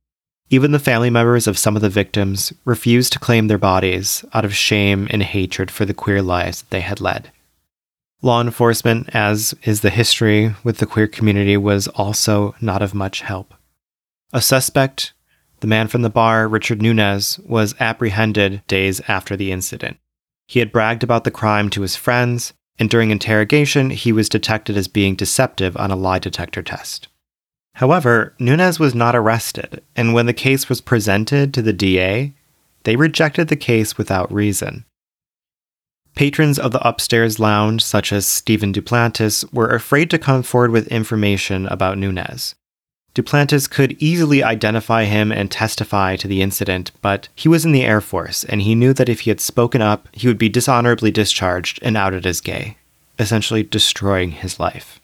Even 0.49 0.73
the 0.73 0.79
family 0.79 1.11
members 1.11 1.47
of 1.47 1.59
some 1.59 1.77
of 1.77 1.83
the 1.83 1.91
victims 1.91 2.55
refused 2.65 3.13
to 3.13 3.19
claim 3.19 3.49
their 3.49 3.59
bodies 3.59 4.25
out 4.33 4.47
of 4.47 4.55
shame 4.55 5.09
and 5.11 5.23
hatred 5.23 5.71
for 5.71 5.85
the 5.85 5.93
queer 5.93 6.23
lives 6.23 6.63
that 6.63 6.71
they 6.71 6.81
had 6.81 7.03
led. 7.03 7.31
Law 8.23 8.41
enforcement, 8.41 9.11
as 9.13 9.55
is 9.65 9.83
the 9.83 9.91
history 9.91 10.55
with 10.65 10.79
the 10.79 10.87
queer 10.87 11.07
community, 11.07 11.59
was 11.59 11.87
also 11.89 12.55
not 12.63 12.81
of 12.81 12.95
much 12.95 13.21
help. 13.21 13.53
A 14.33 14.41
suspect, 14.41 15.13
the 15.61 15.67
man 15.67 15.89
from 15.89 16.03
the 16.03 16.11
bar, 16.11 16.49
Richard 16.49 16.81
Nunez, 16.81 17.39
was 17.45 17.75
apprehended 17.79 18.67
days 18.67 19.01
after 19.07 19.37
the 19.37 19.53
incident. 19.53 19.99
He 20.49 20.59
had 20.59 20.73
bragged 20.73 21.03
about 21.03 21.25
the 21.25 21.31
crime 21.31 21.69
to 21.71 21.83
his 21.83 21.97
friends, 21.97 22.53
and 22.79 22.89
during 22.89 23.11
interrogation, 23.11 23.91
he 23.91 24.11
was 24.11 24.29
detected 24.29 24.77
as 24.77 24.89
being 24.89 25.15
deceptive 25.15 25.77
on 25.77 25.91
a 25.91 25.97
lie 25.97 26.19
detector 26.19 26.63
test. 26.63 27.09
However, 27.75 28.35
Nunez 28.39 28.79
was 28.79 28.95
not 28.95 29.15
arrested, 29.15 29.83
and 29.95 30.15
when 30.15 30.27
the 30.27 30.33
case 30.33 30.69
was 30.69 30.81
presented 30.81 31.53
to 31.55 31.63
the 31.63 31.73
DA, 31.73 32.35
they 32.85 32.97
rejected 32.97 33.49
the 33.49 33.57
case 33.57 33.97
without 33.97 34.33
reason. 34.33 34.85
Patrons 36.15 36.59
of 36.59 36.73
the 36.73 36.87
upstairs 36.87 37.39
lounge, 37.39 37.83
such 37.83 38.13
as 38.13 38.27
Stephen 38.27 38.73
Duplantis, 38.73 39.51
were 39.53 39.69
afraid 39.69 40.11
to 40.11 40.19
come 40.19 40.43
forward 40.43 40.71
with 40.71 40.89
information 40.89 41.67
about 41.67 41.97
Nunez. 41.97 42.55
Duplantis 43.15 43.69
could 43.69 43.93
easily 44.03 44.43
identify 44.43 45.05
him 45.05 45.31
and 45.31 45.51
testify 45.51 46.17
to 46.17 46.27
the 46.27 46.41
incident, 46.41 46.93
but 47.03 47.29
he 47.35 47.49
was 47.49 47.65
in 47.65 47.73
the 47.73 47.85
Air 47.85 48.01
Force 48.01 48.43
and 48.45 48.63
he 48.63 48.75
knew 48.75 48.95
that 48.95 49.09
if 49.09 49.21
he 49.21 49.31
had 49.31 49.41
spoken 49.41 49.83
up, 49.83 50.09
he 50.13 50.29
would 50.29 50.39
be 50.39 50.49
dishonorably 50.49 51.11
discharged 51.11 51.79
and 51.83 51.97
outed 51.97 52.27
as 52.27 52.41
gay, 52.41 52.79
essentially 53.19 53.63
destroying 53.63 54.31
his 54.31 54.59
life. 54.59 54.99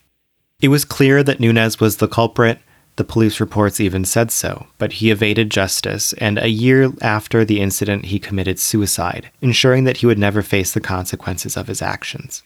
It 0.60 0.68
was 0.68 0.84
clear 0.84 1.22
that 1.22 1.38
Nunez 1.38 1.78
was 1.78 1.98
the 1.98 2.08
culprit. 2.08 2.58
The 2.96 3.04
police 3.04 3.38
reports 3.38 3.78
even 3.78 4.04
said 4.04 4.32
so, 4.32 4.66
but 4.78 4.94
he 4.94 5.12
evaded 5.12 5.50
justice, 5.50 6.14
and 6.14 6.36
a 6.38 6.48
year 6.48 6.90
after 7.00 7.44
the 7.44 7.60
incident, 7.60 8.06
he 8.06 8.18
committed 8.18 8.58
suicide, 8.58 9.30
ensuring 9.40 9.84
that 9.84 9.98
he 9.98 10.06
would 10.06 10.18
never 10.18 10.42
face 10.42 10.72
the 10.72 10.80
consequences 10.80 11.56
of 11.56 11.68
his 11.68 11.80
actions. 11.80 12.42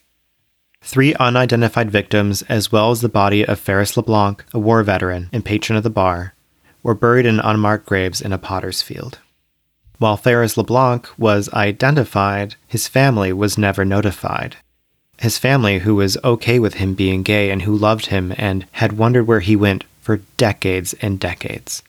Three 0.85 1.15
unidentified 1.15 1.91
victims, 1.91 2.43
as 2.43 2.73
well 2.73 2.91
as 2.91 3.01
the 3.01 3.09
body 3.09 3.47
of 3.47 3.59
Ferris 3.59 3.97
LeBlanc, 3.97 4.45
a 4.53 4.59
war 4.59 4.83
veteran 4.83 5.31
and 5.33 5.45
patron 5.45 5.77
of 5.77 5.85
the 5.85 5.91
bar, 5.91 6.35
were 6.83 6.95
buried 6.95 7.25
in 7.25 7.41
unmarked 7.41 7.87
graves 7.87 8.21
in 8.21 8.33
a 8.33 8.39
potter's 8.39 8.83
field. 8.83 9.19
While 9.99 10.17
Ferris 10.17 10.57
LeBlanc 10.57 11.09
was 11.17 11.49
identified, 11.53 12.57
his 12.67 12.89
family 12.89 13.33
was 13.33 13.57
never 13.57 13.85
notified. 13.85 14.57
His 15.19 15.39
family, 15.39 15.79
who 15.79 15.95
was 15.95 16.19
okay 16.25 16.59
with 16.59 16.75
him 16.75 16.95
being 16.95 17.23
gay 17.23 17.51
and 17.51 17.63
who 17.63 17.77
loved 17.77 18.07
him 18.07 18.35
and 18.37 18.67
had 18.73 18.99
wondered 18.99 19.29
where 19.29 19.41
he 19.41 19.55
went 19.55 19.85
for 20.01 20.17
decades 20.37 20.95
and 20.95 21.21
decades. 21.21 21.85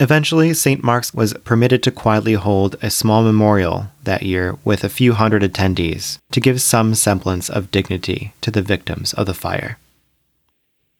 Eventually, 0.00 0.52
St. 0.54 0.82
Mark's 0.82 1.14
was 1.14 1.34
permitted 1.44 1.82
to 1.84 1.92
quietly 1.92 2.34
hold 2.34 2.76
a 2.82 2.90
small 2.90 3.22
memorial 3.22 3.86
that 4.02 4.24
year 4.24 4.58
with 4.64 4.82
a 4.82 4.88
few 4.88 5.12
hundred 5.12 5.42
attendees 5.42 6.18
to 6.32 6.40
give 6.40 6.60
some 6.60 6.94
semblance 6.94 7.48
of 7.48 7.70
dignity 7.70 8.34
to 8.40 8.50
the 8.50 8.62
victims 8.62 9.12
of 9.12 9.26
the 9.26 9.34
fire. 9.34 9.78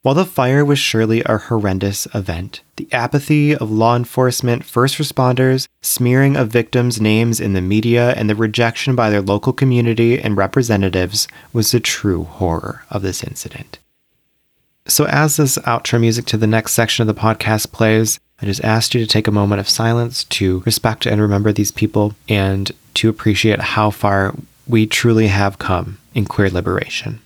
While 0.01 0.15
the 0.15 0.23
fire 0.23 0.63
was 0.63 0.77
surely 0.77 1.23
a 1.25 1.37
horrendous 1.37 2.07
event, 2.13 2.61
the 2.75 2.87
apathy 2.91 3.55
of 3.55 3.71
law 3.71 3.95
enforcement, 3.95 4.63
first 4.63 4.97
responders, 4.97 5.67
smearing 5.81 6.37
of 6.37 6.49
victims' 6.49 7.01
names 7.01 7.39
in 7.39 7.53
the 7.53 7.61
media, 7.61 8.11
and 8.11 8.29
the 8.29 8.35
rejection 8.35 8.95
by 8.95 9.09
their 9.09 9.23
local 9.23 9.51
community 9.51 10.21
and 10.21 10.37
representatives 10.37 11.27
was 11.51 11.71
the 11.71 11.79
true 11.79 12.25
horror 12.25 12.85
of 12.91 13.01
this 13.01 13.23
incident. 13.23 13.79
So, 14.87 15.05
as 15.05 15.37
this 15.37 15.57
outro 15.59 15.99
music 15.99 16.25
to 16.25 16.37
the 16.37 16.45
next 16.45 16.73
section 16.73 17.07
of 17.07 17.13
the 17.13 17.19
podcast 17.19 17.71
plays, 17.71 18.19
I 18.41 18.45
just 18.45 18.63
asked 18.63 18.93
you 18.93 19.01
to 19.01 19.07
take 19.07 19.27
a 19.27 19.31
moment 19.31 19.59
of 19.59 19.67
silence 19.67 20.25
to 20.25 20.61
respect 20.65 21.05
and 21.05 21.19
remember 21.19 21.51
these 21.51 21.71
people 21.71 22.13
and 22.29 22.71
to 22.95 23.09
appreciate 23.09 23.59
how 23.59 23.89
far 23.89 24.35
we 24.67 24.85
truly 24.85 25.27
have 25.27 25.57
come 25.57 25.97
in 26.13 26.25
queer 26.25 26.49
liberation. 26.49 27.19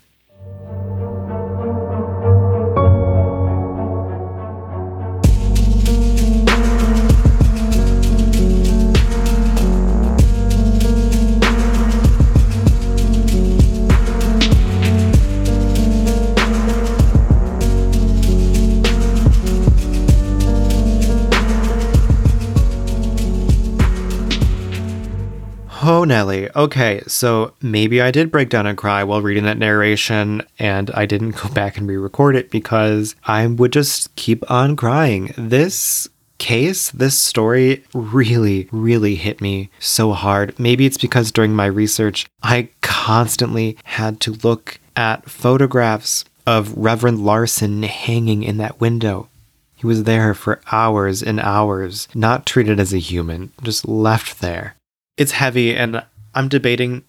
Nelly. 26.19 26.49
Okay, 26.53 27.01
so 27.07 27.53
maybe 27.61 28.01
I 28.01 28.11
did 28.11 28.29
break 28.29 28.49
down 28.49 28.67
and 28.67 28.77
cry 28.77 29.05
while 29.05 29.21
reading 29.21 29.45
that 29.45 29.57
narration, 29.57 30.41
and 30.59 30.91
I 30.91 31.05
didn't 31.05 31.41
go 31.41 31.47
back 31.47 31.77
and 31.77 31.87
re 31.87 31.95
record 31.95 32.35
it 32.35 32.51
because 32.51 33.15
I 33.23 33.47
would 33.47 33.71
just 33.71 34.13
keep 34.17 34.43
on 34.51 34.75
crying. 34.75 35.33
This 35.37 36.09
case, 36.37 36.91
this 36.91 37.17
story 37.17 37.85
really, 37.93 38.67
really 38.73 39.15
hit 39.15 39.39
me 39.39 39.69
so 39.79 40.11
hard. 40.11 40.59
Maybe 40.59 40.85
it's 40.85 40.97
because 40.97 41.31
during 41.31 41.55
my 41.55 41.67
research, 41.67 42.25
I 42.43 42.67
constantly 42.81 43.77
had 43.85 44.19
to 44.21 44.33
look 44.43 44.77
at 44.97 45.29
photographs 45.29 46.25
of 46.45 46.77
Reverend 46.77 47.19
Larson 47.19 47.83
hanging 47.83 48.43
in 48.43 48.57
that 48.57 48.81
window. 48.81 49.29
He 49.73 49.87
was 49.87 50.03
there 50.03 50.33
for 50.33 50.59
hours 50.69 51.23
and 51.23 51.39
hours, 51.39 52.09
not 52.13 52.45
treated 52.45 52.77
as 52.77 52.93
a 52.93 52.99
human, 52.99 53.53
just 53.63 53.87
left 53.87 54.41
there 54.41 54.75
it's 55.19 55.33
heavy 55.33 55.75
and 55.75 56.01
I'm 56.33 56.47
debating 56.47 57.03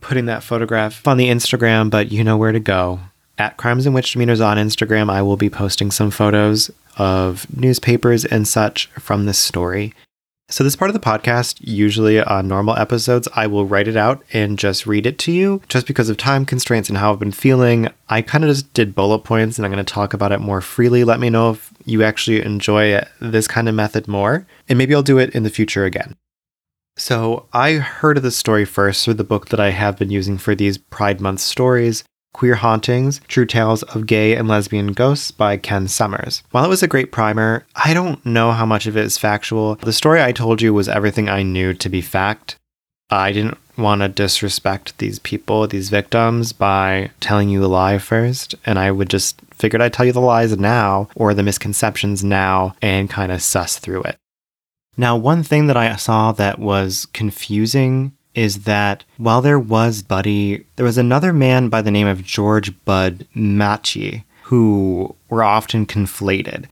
putting 0.00 0.26
that 0.26 0.42
photograph 0.42 1.06
on 1.06 1.16
the 1.16 1.28
Instagram, 1.28 1.90
but 1.90 2.12
you 2.12 2.22
know 2.22 2.36
where 2.36 2.52
to 2.52 2.60
go. 2.60 3.00
At 3.38 3.56
Crimes 3.56 3.86
and 3.86 3.94
Witch 3.94 4.14
Demeanors 4.14 4.44
on 4.44 4.56
Instagram, 4.56 5.10
I 5.10 5.22
will 5.22 5.36
be 5.36 5.48
posting 5.48 5.90
some 5.90 6.10
photos 6.10 6.70
of 6.96 7.46
newspapers 7.56 8.24
and 8.24 8.46
such 8.46 8.86
from 8.98 9.26
this 9.26 9.38
story. 9.38 9.94
So, 10.50 10.64
this 10.64 10.76
part 10.76 10.88
of 10.88 10.94
the 10.94 11.00
podcast, 11.00 11.58
usually 11.60 12.20
on 12.20 12.48
normal 12.48 12.74
episodes, 12.76 13.28
I 13.34 13.46
will 13.46 13.66
write 13.66 13.86
it 13.86 13.98
out 13.98 14.24
and 14.32 14.58
just 14.58 14.86
read 14.86 15.04
it 15.04 15.18
to 15.20 15.32
you. 15.32 15.60
Just 15.68 15.86
because 15.86 16.08
of 16.08 16.16
time 16.16 16.46
constraints 16.46 16.88
and 16.88 16.96
how 16.96 17.12
I've 17.12 17.18
been 17.18 17.32
feeling, 17.32 17.88
I 18.08 18.22
kind 18.22 18.44
of 18.44 18.50
just 18.50 18.72
did 18.72 18.94
bullet 18.94 19.20
points 19.20 19.58
and 19.58 19.66
I'm 19.66 19.72
going 19.72 19.84
to 19.84 19.92
talk 19.92 20.14
about 20.14 20.32
it 20.32 20.40
more 20.40 20.62
freely. 20.62 21.04
Let 21.04 21.20
me 21.20 21.28
know 21.28 21.50
if 21.50 21.70
you 21.84 22.02
actually 22.02 22.42
enjoy 22.42 22.98
this 23.20 23.46
kind 23.46 23.68
of 23.68 23.74
method 23.74 24.08
more, 24.08 24.46
and 24.70 24.78
maybe 24.78 24.94
I'll 24.94 25.02
do 25.02 25.18
it 25.18 25.34
in 25.34 25.42
the 25.42 25.50
future 25.50 25.84
again. 25.84 26.16
So 26.98 27.46
I 27.52 27.74
heard 27.74 28.16
of 28.16 28.24
this 28.24 28.36
story 28.36 28.64
first 28.64 29.04
through 29.04 29.14
the 29.14 29.24
book 29.24 29.48
that 29.48 29.60
I 29.60 29.70
have 29.70 29.96
been 29.96 30.10
using 30.10 30.36
for 30.36 30.54
these 30.54 30.78
Pride 30.78 31.20
Month 31.20 31.40
stories, 31.40 32.02
Queer 32.34 32.56
Hauntings 32.56 33.20
True 33.28 33.46
Tales 33.46 33.84
of 33.84 34.06
Gay 34.06 34.34
and 34.34 34.48
Lesbian 34.48 34.92
Ghosts 34.92 35.30
by 35.30 35.56
Ken 35.56 35.86
Summers. 35.86 36.42
While 36.50 36.64
it 36.64 36.68
was 36.68 36.82
a 36.82 36.88
great 36.88 37.12
primer, 37.12 37.64
I 37.76 37.94
don't 37.94 38.24
know 38.26 38.50
how 38.50 38.66
much 38.66 38.86
of 38.86 38.96
it 38.96 39.04
is 39.04 39.16
factual. 39.16 39.76
The 39.76 39.92
story 39.92 40.22
I 40.22 40.32
told 40.32 40.60
you 40.60 40.74
was 40.74 40.88
everything 40.88 41.28
I 41.28 41.44
knew 41.44 41.72
to 41.72 41.88
be 41.88 42.00
fact. 42.00 42.56
I 43.10 43.32
didn't 43.32 43.58
want 43.76 44.02
to 44.02 44.08
disrespect 44.08 44.98
these 44.98 45.20
people, 45.20 45.66
these 45.68 45.88
victims, 45.90 46.52
by 46.52 47.10
telling 47.20 47.48
you 47.48 47.64
a 47.64 47.66
lie 47.66 47.98
first, 47.98 48.56
and 48.66 48.76
I 48.78 48.90
would 48.90 49.08
just 49.08 49.40
figured 49.54 49.80
I'd 49.80 49.92
tell 49.92 50.04
you 50.04 50.12
the 50.12 50.20
lies 50.20 50.56
now 50.58 51.08
or 51.14 51.32
the 51.32 51.44
misconceptions 51.44 52.24
now 52.24 52.74
and 52.82 53.08
kind 53.08 53.32
of 53.32 53.40
suss 53.40 53.78
through 53.78 54.02
it. 54.02 54.16
Now, 54.98 55.16
one 55.16 55.44
thing 55.44 55.68
that 55.68 55.76
I 55.76 55.94
saw 55.94 56.32
that 56.32 56.58
was 56.58 57.06
confusing 57.12 58.12
is 58.34 58.64
that 58.64 59.04
while 59.16 59.40
there 59.40 59.58
was 59.58 60.02
Buddy, 60.02 60.66
there 60.74 60.84
was 60.84 60.98
another 60.98 61.32
man 61.32 61.68
by 61.68 61.82
the 61.82 61.92
name 61.92 62.08
of 62.08 62.24
George 62.24 62.72
Bud 62.84 63.26
Matyi 63.34 64.24
who 64.42 65.14
were 65.28 65.44
often 65.44 65.86
conflated. 65.86 66.66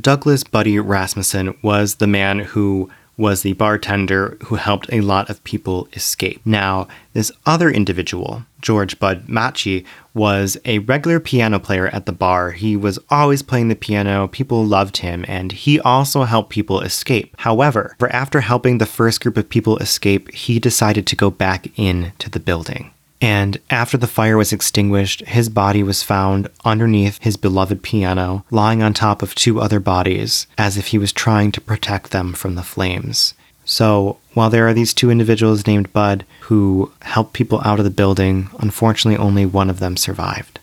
Douglas 0.00 0.42
Buddy 0.42 0.78
Rasmussen 0.78 1.56
was 1.62 1.96
the 1.96 2.06
man 2.06 2.38
who 2.38 2.88
was 3.20 3.42
the 3.42 3.52
bartender 3.52 4.38
who 4.44 4.54
helped 4.54 4.90
a 4.90 5.02
lot 5.02 5.28
of 5.28 5.44
people 5.44 5.86
escape. 5.92 6.40
Now, 6.44 6.88
this 7.12 7.30
other 7.44 7.70
individual, 7.70 8.46
George 8.62 8.98
Bud 8.98 9.28
Matyi, 9.28 9.84
was 10.14 10.56
a 10.64 10.78
regular 10.78 11.20
piano 11.20 11.58
player 11.58 11.88
at 11.88 12.06
the 12.06 12.12
bar. 12.12 12.52
He 12.52 12.76
was 12.76 12.98
always 13.10 13.42
playing 13.42 13.68
the 13.68 13.74
piano, 13.74 14.26
people 14.26 14.64
loved 14.64 14.96
him, 14.96 15.26
and 15.28 15.52
he 15.52 15.78
also 15.80 16.22
helped 16.22 16.48
people 16.48 16.80
escape. 16.80 17.34
However, 17.40 17.94
after 18.08 18.40
helping 18.40 18.78
the 18.78 18.86
first 18.86 19.20
group 19.20 19.36
of 19.36 19.50
people 19.50 19.76
escape, 19.76 20.32
he 20.32 20.58
decided 20.58 21.06
to 21.06 21.14
go 21.14 21.30
back 21.30 21.68
into 21.78 22.30
the 22.30 22.40
building. 22.40 22.90
And 23.20 23.58
after 23.68 23.98
the 23.98 24.06
fire 24.06 24.36
was 24.36 24.52
extinguished, 24.52 25.20
his 25.26 25.48
body 25.48 25.82
was 25.82 26.02
found 26.02 26.48
underneath 26.64 27.18
his 27.20 27.36
beloved 27.36 27.82
piano, 27.82 28.44
lying 28.50 28.82
on 28.82 28.94
top 28.94 29.22
of 29.22 29.34
two 29.34 29.60
other 29.60 29.80
bodies, 29.80 30.46
as 30.56 30.76
if 30.76 30.88
he 30.88 30.98
was 30.98 31.12
trying 31.12 31.52
to 31.52 31.60
protect 31.60 32.12
them 32.12 32.32
from 32.32 32.54
the 32.54 32.62
flames. 32.62 33.34
So, 33.64 34.16
while 34.34 34.48
there 34.48 34.66
are 34.68 34.74
these 34.74 34.94
two 34.94 35.10
individuals 35.10 35.66
named 35.66 35.92
Bud 35.92 36.24
who 36.42 36.92
helped 37.02 37.34
people 37.34 37.60
out 37.64 37.78
of 37.78 37.84
the 37.84 37.90
building, 37.90 38.48
unfortunately, 38.58 39.22
only 39.22 39.44
one 39.44 39.68
of 39.68 39.80
them 39.80 39.96
survived. 39.96 40.59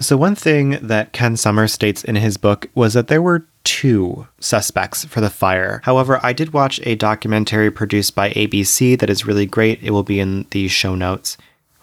So, 0.00 0.16
one 0.16 0.36
thing 0.36 0.78
that 0.80 1.12
Ken 1.12 1.36
Summers 1.36 1.72
states 1.72 2.04
in 2.04 2.14
his 2.16 2.36
book 2.36 2.68
was 2.74 2.94
that 2.94 3.08
there 3.08 3.22
were 3.22 3.46
two 3.64 4.28
suspects 4.38 5.04
for 5.04 5.20
the 5.20 5.28
fire. 5.28 5.80
However, 5.84 6.20
I 6.22 6.32
did 6.32 6.52
watch 6.52 6.80
a 6.84 6.94
documentary 6.94 7.70
produced 7.70 8.14
by 8.14 8.30
ABC 8.30 8.98
that 8.98 9.10
is 9.10 9.26
really 9.26 9.44
great. 9.44 9.82
It 9.82 9.90
will 9.90 10.04
be 10.04 10.20
in 10.20 10.46
the 10.50 10.68
show 10.68 10.94
notes 10.94 11.36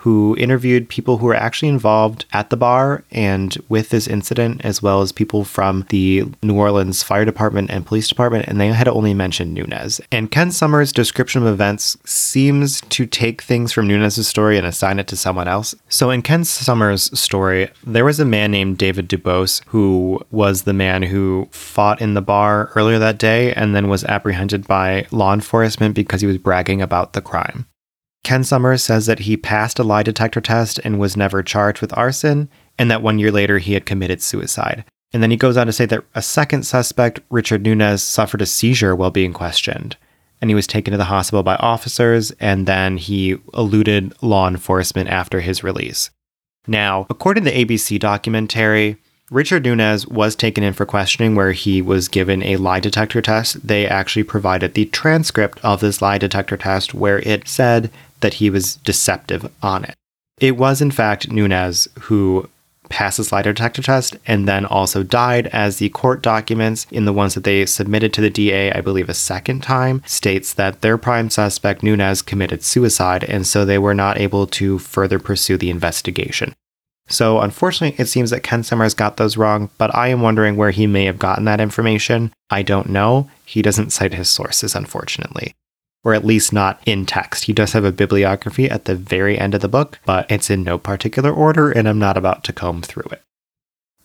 who 0.05 0.35
interviewed 0.37 0.87
people 0.87 1.17
who 1.17 1.25
were 1.25 1.33
actually 1.33 1.67
involved 1.67 2.25
at 2.31 2.51
the 2.51 2.55
bar 2.55 3.03
and 3.09 3.57
with 3.69 3.89
this 3.89 4.07
incident, 4.07 4.61
as 4.63 4.79
well 4.79 5.01
as 5.01 5.11
people 5.11 5.43
from 5.43 5.83
the 5.89 6.23
New 6.43 6.55
Orleans 6.55 7.01
Fire 7.01 7.25
Department 7.25 7.71
and 7.71 7.87
Police 7.87 8.07
Department, 8.07 8.45
and 8.47 8.61
they 8.61 8.67
had 8.67 8.87
only 8.87 9.15
mentioned 9.15 9.55
Nunez. 9.55 9.99
And 10.11 10.29
Ken 10.29 10.51
Summers' 10.51 10.91
description 10.91 11.41
of 11.41 11.47
events 11.47 11.97
seems 12.05 12.81
to 12.81 13.07
take 13.07 13.41
things 13.41 13.73
from 13.73 13.87
Nunez's 13.87 14.27
story 14.27 14.59
and 14.59 14.67
assign 14.67 14.99
it 14.99 15.07
to 15.07 15.17
someone 15.17 15.47
else. 15.47 15.73
So 15.89 16.11
in 16.11 16.21
Ken 16.21 16.45
Summers' 16.45 17.19
story, 17.19 17.71
there 17.83 18.05
was 18.05 18.19
a 18.19 18.25
man 18.25 18.51
named 18.51 18.77
David 18.77 19.09
Dubose 19.09 19.63
who 19.65 20.23
was 20.29 20.63
the 20.63 20.73
man 20.73 21.01
who 21.01 21.47
fought 21.49 21.99
in 21.99 22.13
the 22.13 22.21
bar 22.21 22.71
earlier 22.75 22.99
that 22.99 23.17
day 23.17 23.55
and 23.55 23.75
then 23.75 23.89
was 23.89 24.03
apprehended 24.03 24.67
by 24.67 25.07
law 25.09 25.33
enforcement 25.33 25.95
because 25.95 26.21
he 26.21 26.27
was 26.27 26.37
bragging 26.37 26.79
about 26.79 27.13
the 27.13 27.21
crime. 27.21 27.65
Ken 28.25 28.43
Summers 28.43 28.83
says 28.83 29.05
that 29.05 29.19
he 29.19 29.37
passed 29.37 29.77
a 29.77 29.83
lie 29.83 30.01
detector 30.01 30.41
test 30.41 30.79
and 30.83 30.99
was 30.99 31.15
never 31.15 31.43
charged 31.43 31.79
with 31.79 31.95
arson, 31.95 32.49
and 32.77 32.89
that 32.89 33.03
one 33.03 33.19
year 33.19 33.31
later 33.31 33.59
he 33.59 33.73
had 33.73 33.85
committed 33.85 34.19
suicide. 34.19 34.83
And 35.13 35.21
then 35.21 35.29
he 35.29 35.37
goes 35.37 35.57
on 35.57 35.67
to 35.67 35.71
say 35.71 35.85
that 35.85 36.03
a 36.15 36.23
second 36.23 36.63
suspect, 36.63 37.19
Richard 37.29 37.61
Nunez, 37.61 38.01
suffered 38.01 38.41
a 38.41 38.47
seizure 38.47 38.95
while 38.95 39.11
being 39.11 39.31
questioned. 39.31 39.95
And 40.41 40.49
he 40.49 40.55
was 40.55 40.65
taken 40.65 40.91
to 40.91 40.97
the 40.97 41.05
hospital 41.05 41.43
by 41.43 41.55
officers, 41.57 42.31
and 42.39 42.65
then 42.65 42.97
he 42.97 43.37
eluded 43.53 44.15
law 44.23 44.47
enforcement 44.47 45.07
after 45.09 45.41
his 45.41 45.63
release. 45.63 46.09
Now, 46.65 47.05
according 47.11 47.43
to 47.43 47.51
the 47.51 47.63
ABC 47.63 47.99
documentary, 47.99 48.97
Richard 49.29 49.65
Nunez 49.65 50.07
was 50.07 50.35
taken 50.35 50.63
in 50.63 50.73
for 50.73 50.85
questioning 50.85 51.35
where 51.35 51.51
he 51.51 51.81
was 51.81 52.07
given 52.07 52.41
a 52.41 52.57
lie 52.57 52.79
detector 52.79 53.21
test. 53.21 53.67
They 53.67 53.87
actually 53.87 54.23
provided 54.23 54.73
the 54.73 54.85
transcript 54.85 55.59
of 55.63 55.79
this 55.79 56.01
lie 56.01 56.17
detector 56.17 56.57
test 56.57 56.95
where 56.95 57.19
it 57.19 57.47
said 57.47 57.91
that 58.21 58.35
he 58.35 58.49
was 58.49 58.75
deceptive 58.77 59.51
on 59.61 59.85
it. 59.85 59.95
It 60.39 60.57
was, 60.57 60.81
in 60.81 60.91
fact, 60.91 61.31
Nunez 61.31 61.87
who 62.01 62.49
passed 62.89 63.17
the 63.17 63.35
lie 63.35 63.41
detector 63.41 63.81
test 63.81 64.15
and 64.25 64.47
then 64.47 64.65
also 64.65 65.03
died, 65.03 65.47
as 65.47 65.77
the 65.77 65.89
court 65.89 66.21
documents 66.21 66.85
in 66.91 67.05
the 67.05 67.13
ones 67.13 67.33
that 67.33 67.43
they 67.43 67.65
submitted 67.65 68.13
to 68.13 68.21
the 68.21 68.29
DA, 68.29 68.71
I 68.71 68.81
believe, 68.81 69.09
a 69.09 69.13
second 69.13 69.63
time, 69.63 70.01
states 70.05 70.53
that 70.53 70.81
their 70.81 70.97
prime 70.97 71.29
suspect, 71.29 71.83
Nunez, 71.83 72.21
committed 72.21 72.63
suicide, 72.63 73.23
and 73.23 73.45
so 73.47 73.65
they 73.65 73.77
were 73.77 73.93
not 73.93 74.19
able 74.19 74.47
to 74.47 74.79
further 74.79 75.19
pursue 75.19 75.57
the 75.57 75.69
investigation. 75.69 76.53
So, 77.07 77.39
unfortunately, 77.39 77.99
it 78.01 78.07
seems 78.07 78.31
that 78.31 78.43
Ken 78.43 78.63
Summers 78.63 78.95
got 78.95 79.17
those 79.17 79.37
wrong, 79.37 79.69
but 79.77 79.93
I 79.93 80.07
am 80.07 80.21
wondering 80.21 80.55
where 80.55 80.71
he 80.71 80.87
may 80.87 81.05
have 81.05 81.19
gotten 81.19 81.45
that 81.45 81.61
information. 81.61 82.33
I 82.49 82.63
don't 82.63 82.89
know. 82.89 83.29
He 83.45 83.61
doesn't 83.61 83.91
cite 83.91 84.13
his 84.13 84.29
sources, 84.29 84.75
unfortunately 84.75 85.53
or 86.05 86.13
at 86.13 86.23
least 86.23 86.53
not 86.53 86.79
in 86.85 87.05
text. 87.05 87.45
He 87.45 87.53
does 87.53 87.73
have 87.73 87.83
a 87.83 87.91
bibliography 87.91 88.69
at 88.69 88.85
the 88.85 88.95
very 88.95 89.37
end 89.37 89.53
of 89.55 89.61
the 89.61 89.67
book, 89.67 89.99
but 90.05 90.29
it's 90.31 90.49
in 90.49 90.63
no 90.63 90.77
particular 90.77 91.31
order, 91.31 91.71
and 91.71 91.89
I'm 91.89 91.99
not 91.99 92.15
about 92.15 92.45
to 92.45 92.53
comb 92.53 92.81
through 92.81 93.09
it. 93.11 93.21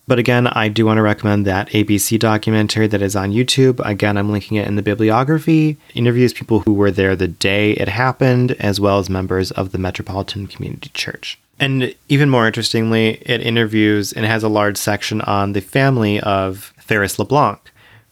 But 0.09 0.19
again, 0.19 0.49
I 0.49 0.67
do 0.67 0.87
want 0.87 0.97
to 0.99 1.03
recommend 1.03 1.47
that 1.47 1.69
ABC 1.69 2.19
documentary 2.19 2.89
that 2.89 3.03
is 3.03 3.15
on 3.15 3.31
YouTube. 3.31 3.81
Again, 3.87 4.17
I'm 4.17 4.33
linking 4.33 4.57
it 4.57 4.67
in 4.67 4.75
the 4.75 4.83
bibliography. 4.83 5.77
Interviews 5.95 6.33
people 6.33 6.61
who 6.61 6.73
were 6.73 6.91
there 6.91 7.15
the 7.15 7.29
day 7.29 7.75
it 7.75 7.89
happened, 7.89 8.53
as 8.53 8.81
well 8.81 8.99
as 8.99 9.09
members 9.09 9.53
of 9.53 9.71
the 9.71 9.79
Metropolitan 9.79 10.49
Community 10.49 10.91
Church. 10.95 11.39
And 11.61 11.95
even 12.09 12.31
more 12.31 12.47
interestingly, 12.47 13.23
it 13.27 13.43
interviews 13.43 14.13
and 14.13 14.25
has 14.25 14.43
a 14.43 14.49
large 14.49 14.79
section 14.79 15.21
on 15.21 15.53
the 15.53 15.61
family 15.61 16.19
of 16.21 16.73
Ferris 16.79 17.19
LeBlanc, 17.19 17.61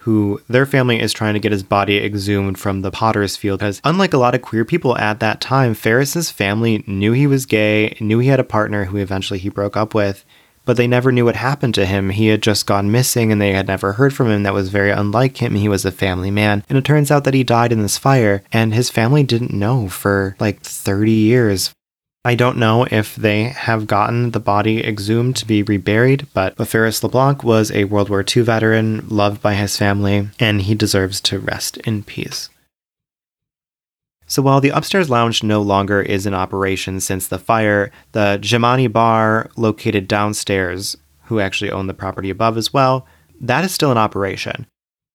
who 0.08 0.40
their 0.48 0.64
family 0.64 0.98
is 0.98 1.12
trying 1.12 1.34
to 1.34 1.38
get 1.38 1.52
his 1.52 1.62
body 1.62 1.98
exhumed 1.98 2.58
from 2.58 2.80
the 2.80 2.90
potter's 2.90 3.36
field. 3.36 3.58
Because 3.58 3.78
unlike 3.84 4.14
a 4.14 4.16
lot 4.16 4.34
of 4.34 4.40
queer 4.40 4.64
people 4.64 4.96
at 4.96 5.20
that 5.20 5.38
time, 5.38 5.74
Ferris's 5.74 6.30
family 6.30 6.82
knew 6.86 7.12
he 7.12 7.26
was 7.26 7.44
gay, 7.44 7.94
knew 8.00 8.18
he 8.18 8.28
had 8.28 8.40
a 8.40 8.44
partner 8.44 8.86
who 8.86 8.96
eventually 8.96 9.38
he 9.38 9.50
broke 9.50 9.76
up 9.76 9.92
with, 9.92 10.24
but 10.64 10.78
they 10.78 10.86
never 10.86 11.12
knew 11.12 11.26
what 11.26 11.36
happened 11.36 11.74
to 11.74 11.84
him. 11.84 12.08
He 12.08 12.28
had 12.28 12.42
just 12.42 12.64
gone 12.64 12.90
missing 12.90 13.30
and 13.30 13.38
they 13.38 13.52
had 13.52 13.66
never 13.66 13.92
heard 13.92 14.14
from 14.14 14.30
him. 14.30 14.44
That 14.44 14.54
was 14.54 14.70
very 14.70 14.90
unlike 14.90 15.36
him. 15.36 15.56
He 15.56 15.68
was 15.68 15.84
a 15.84 15.92
family 15.92 16.30
man. 16.30 16.64
And 16.70 16.78
it 16.78 16.86
turns 16.86 17.10
out 17.10 17.24
that 17.24 17.34
he 17.34 17.44
died 17.44 17.70
in 17.70 17.82
this 17.82 17.98
fire, 17.98 18.42
and 18.50 18.72
his 18.72 18.88
family 18.88 19.24
didn't 19.24 19.52
know 19.52 19.90
for 19.90 20.36
like 20.40 20.62
30 20.62 21.12
years. 21.12 21.74
I 22.24 22.34
don't 22.34 22.58
know 22.58 22.86
if 22.90 23.14
they 23.16 23.44
have 23.44 23.86
gotten 23.86 24.32
the 24.32 24.40
body 24.40 24.84
exhumed 24.84 25.36
to 25.36 25.46
be 25.46 25.62
reburied, 25.62 26.26
but 26.34 26.56
Ferris 26.66 27.02
LeBlanc 27.02 27.44
was 27.44 27.70
a 27.70 27.84
World 27.84 28.10
War 28.10 28.24
II 28.24 28.42
veteran, 28.42 29.06
loved 29.08 29.40
by 29.40 29.54
his 29.54 29.76
family, 29.76 30.28
and 30.38 30.62
he 30.62 30.74
deserves 30.74 31.20
to 31.22 31.38
rest 31.38 31.76
in 31.78 32.02
peace. 32.02 32.50
So 34.26 34.42
while 34.42 34.60
the 34.60 34.70
upstairs 34.70 35.08
lounge 35.08 35.42
no 35.42 35.62
longer 35.62 36.02
is 36.02 36.26
in 36.26 36.34
operation 36.34 37.00
since 37.00 37.26
the 37.26 37.38
fire, 37.38 37.90
the 38.12 38.38
Jimani 38.42 38.92
bar 38.92 39.48
located 39.56 40.06
downstairs, 40.06 40.96
who 41.24 41.40
actually 41.40 41.70
owned 41.70 41.88
the 41.88 41.94
property 41.94 42.28
above 42.28 42.58
as 42.58 42.72
well, 42.72 43.06
that 43.40 43.64
is 43.64 43.72
still 43.72 43.90
in 43.90 43.96
operation. 43.96 44.66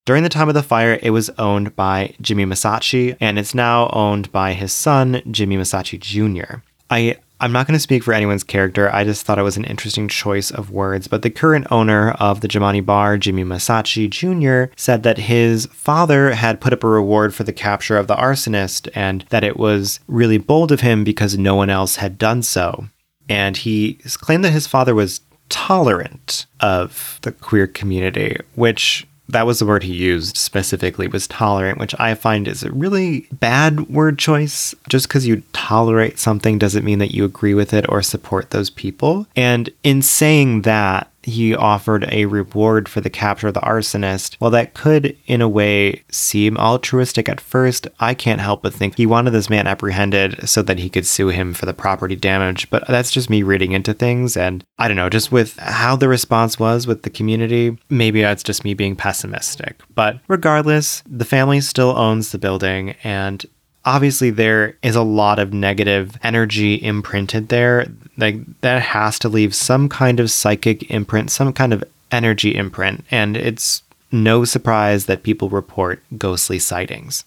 During 0.06 0.24
the 0.24 0.30
time 0.30 0.48
of 0.50 0.56
the 0.56 0.64
fire, 0.64 1.00
it 1.04 1.12
was 1.12 1.30
owned 1.38 1.76
by 1.76 2.16
Jimmy 2.22 2.46
Massacci, 2.46 3.16
and 3.20 3.38
it's 3.38 3.54
now 3.54 3.90
owned 3.94 4.32
by 4.32 4.54
his 4.54 4.74
son, 4.74 5.22
Jimmy 5.30 5.58
Massacci 5.58 6.00
Jr. 6.00 6.64
I 6.94 7.18
I'm 7.40 7.52
not 7.52 7.68
going 7.68 7.76
to 7.76 7.80
speak 7.80 8.04
for 8.04 8.14
anyone's 8.14 8.44
character. 8.44 8.90
I 8.94 9.04
just 9.04 9.26
thought 9.26 9.38
it 9.38 9.44
was 9.44 9.58
an 9.58 9.66
interesting 9.66 10.08
choice 10.08 10.50
of 10.50 10.72
words. 10.72 11.10
But 11.10 11.24
the 11.24 11.30
current 11.30 11.68
owner 11.72 12.12
of 12.12 12.40
the 12.40 12.48
Jimani 12.48 12.86
Bar, 12.86 13.18
Jimmy 13.18 13.44
Massacci 13.44 14.10
Jr., 14.10 14.74
said 14.78 15.04
that 15.04 15.18
his 15.18 15.66
father 15.66 16.32
had 16.32 16.62
put 16.62 16.72
up 16.72 16.86
a 16.86 16.88
reward 16.88 17.36
for 17.36 17.44
the 17.44 17.52
capture 17.52 17.98
of 17.98 18.08
the 18.08 18.16
arsonist 18.16 18.88
and 18.96 19.26
that 19.30 19.44
it 19.44 19.58
was 19.58 20.00
really 20.08 20.38
bold 20.38 20.72
of 20.72 20.80
him 20.80 21.04
because 21.04 21.38
no 21.38 21.54
one 21.54 21.70
else 21.70 21.98
had 21.98 22.18
done 22.18 22.44
so. 22.44 22.88
And 23.28 23.58
he 23.58 23.96
claimed 24.20 24.46
that 24.46 24.52
his 24.52 24.68
father 24.68 24.96
was 24.96 25.20
tolerant 25.50 26.46
of 26.62 27.20
the 27.24 27.34
queer 27.34 27.68
community, 27.68 28.38
which 28.56 29.06
that 29.30 29.46
was 29.46 29.60
the 29.60 29.66
word 29.66 29.84
he 29.84 29.94
used 29.94 30.36
specifically 30.38 31.08
was 31.08 31.28
tolerant 31.28 31.80
which 31.80 31.96
i 32.00 32.14
find 32.14 32.48
is 32.48 32.64
a 32.64 32.72
really 32.72 33.28
bad 33.32 33.90
word 33.90 34.18
choice. 34.18 34.74
Just 34.90 35.08
because 35.08 35.28
you 35.28 35.44
tolerate 35.54 36.20
something 36.20 36.58
doesn't 36.58 36.86
mean 36.86 37.00
that 37.00 37.14
you 37.14 37.26
agree 37.26 37.54
with 37.54 37.74
it 37.74 37.86
or 37.90 38.02
support 38.02 38.50
those 38.50 38.70
people. 38.70 39.28
And 39.36 39.70
in 39.84 40.02
saying 40.02 40.64
that 40.64 41.10
he 41.24 41.56
offered 41.56 42.06
a 42.12 42.26
reward 42.26 42.88
for 42.88 43.02
the 43.02 43.10
capture 43.10 43.48
of 43.48 43.54
the 43.54 43.62
arsonist. 43.62 44.36
While 44.40 44.52
that 44.52 44.74
could, 44.74 45.18
in 45.26 45.42
a 45.42 45.50
way, 45.50 46.04
seem 46.12 46.58
altruistic 46.58 47.28
at 47.30 47.42
first, 47.42 47.88
I 48.00 48.14
can't 48.14 48.42
help 48.42 48.62
but 48.64 48.74
think 48.74 48.98
he 48.98 49.06
wanted 49.06 49.32
this 49.32 49.50
man 49.50 49.68
apprehended 49.68 50.48
so 50.48 50.62
that 50.64 50.80
he 50.80 50.90
could 50.90 51.06
sue 51.06 51.30
him 51.30 51.54
for 51.54 51.66
the 51.66 51.74
property 51.74 52.16
damage. 52.16 52.70
But 52.70 52.88
that's 52.88 53.12
just 53.12 53.30
me 53.30 53.44
reading 53.44 53.72
into 53.72 53.94
things. 53.94 54.38
And 54.38 54.64
I 54.78 54.88
don't 54.88 54.98
know, 54.98 55.10
just 55.10 55.32
with 55.32 55.58
how 55.58 55.96
the 55.96 56.10
response 56.10 56.60
was 56.60 56.88
with 56.88 57.04
the 57.04 57.10
community, 57.10 57.78
maybe 57.90 58.22
that's 58.22 58.44
just 58.44 58.64
me 58.64 58.74
being 58.74 58.96
pessimistic. 58.96 59.82
But 59.96 60.20
regardless, 60.28 61.04
the 61.08 61.26
family 61.26 61.62
still 61.62 61.98
owns 61.98 62.32
the 62.32 62.38
building 62.38 62.96
and 63.04 63.46
obviously 63.86 64.30
there 64.30 64.78
is 64.82 64.96
a 64.96 65.04
lot 65.04 65.40
of 65.40 65.54
negative 65.54 66.18
energy 66.24 66.76
imprinted 66.76 67.50
there 67.50 67.86
like 68.18 68.38
that 68.62 68.82
has 68.82 69.20
to 69.20 69.30
leave 69.30 69.54
some 69.56 69.90
kind 69.90 70.20
of 70.20 70.32
psychic 70.32 70.90
imprint 70.92 71.32
some 71.32 71.52
kind 71.54 71.74
of 71.74 71.84
energy 72.12 72.56
imprint 72.56 73.04
and 73.12 73.36
it's 73.36 73.84
no 74.12 74.46
surprise 74.46 75.06
that 75.08 75.24
people 75.24 75.50
report 75.50 76.02
ghostly 76.18 76.60
sightings 76.60 77.26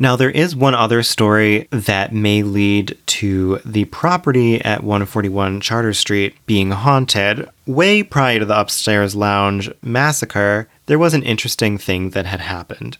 Now, 0.00 0.14
there 0.14 0.30
is 0.30 0.54
one 0.54 0.76
other 0.76 1.02
story 1.02 1.66
that 1.72 2.12
may 2.14 2.44
lead 2.44 2.96
to 3.18 3.58
the 3.64 3.84
property 3.86 4.64
at 4.64 4.84
141 4.84 5.60
Chartres 5.60 5.98
Street 5.98 6.36
being 6.46 6.70
haunted. 6.70 7.48
Way 7.66 8.04
prior 8.04 8.38
to 8.38 8.44
the 8.44 8.60
upstairs 8.60 9.16
lounge 9.16 9.68
massacre, 9.82 10.68
there 10.86 11.00
was 11.00 11.14
an 11.14 11.24
interesting 11.24 11.78
thing 11.78 12.10
that 12.10 12.26
had 12.26 12.38
happened. 12.38 12.96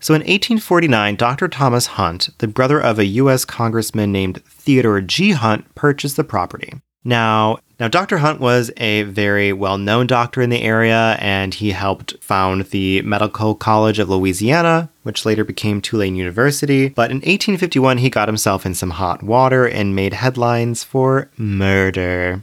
So 0.00 0.14
in 0.14 0.20
1849, 0.20 1.16
Dr. 1.16 1.48
Thomas 1.48 1.86
Hunt, 1.86 2.30
the 2.38 2.48
brother 2.48 2.80
of 2.80 2.98
a 2.98 3.06
U.S. 3.06 3.44
congressman 3.44 4.12
named 4.12 4.42
Theodore 4.44 5.00
G. 5.00 5.32
Hunt, 5.32 5.74
purchased 5.74 6.16
the 6.16 6.24
property. 6.24 6.74
Now, 7.04 7.58
now, 7.80 7.86
Dr. 7.86 8.18
Hunt 8.18 8.40
was 8.40 8.72
a 8.76 9.04
very 9.04 9.52
well 9.52 9.78
known 9.78 10.08
doctor 10.08 10.42
in 10.42 10.50
the 10.50 10.62
area, 10.62 11.16
and 11.20 11.54
he 11.54 11.70
helped 11.70 12.16
found 12.20 12.66
the 12.66 13.02
Medical 13.02 13.54
College 13.54 14.00
of 14.00 14.08
Louisiana, 14.08 14.90
which 15.04 15.24
later 15.24 15.44
became 15.44 15.80
Tulane 15.80 16.16
University. 16.16 16.88
But 16.88 17.12
in 17.12 17.18
1851, 17.18 17.98
he 17.98 18.10
got 18.10 18.28
himself 18.28 18.66
in 18.66 18.74
some 18.74 18.90
hot 18.90 19.22
water 19.22 19.64
and 19.64 19.94
made 19.94 20.12
headlines 20.12 20.82
for 20.82 21.30
murder. 21.36 22.42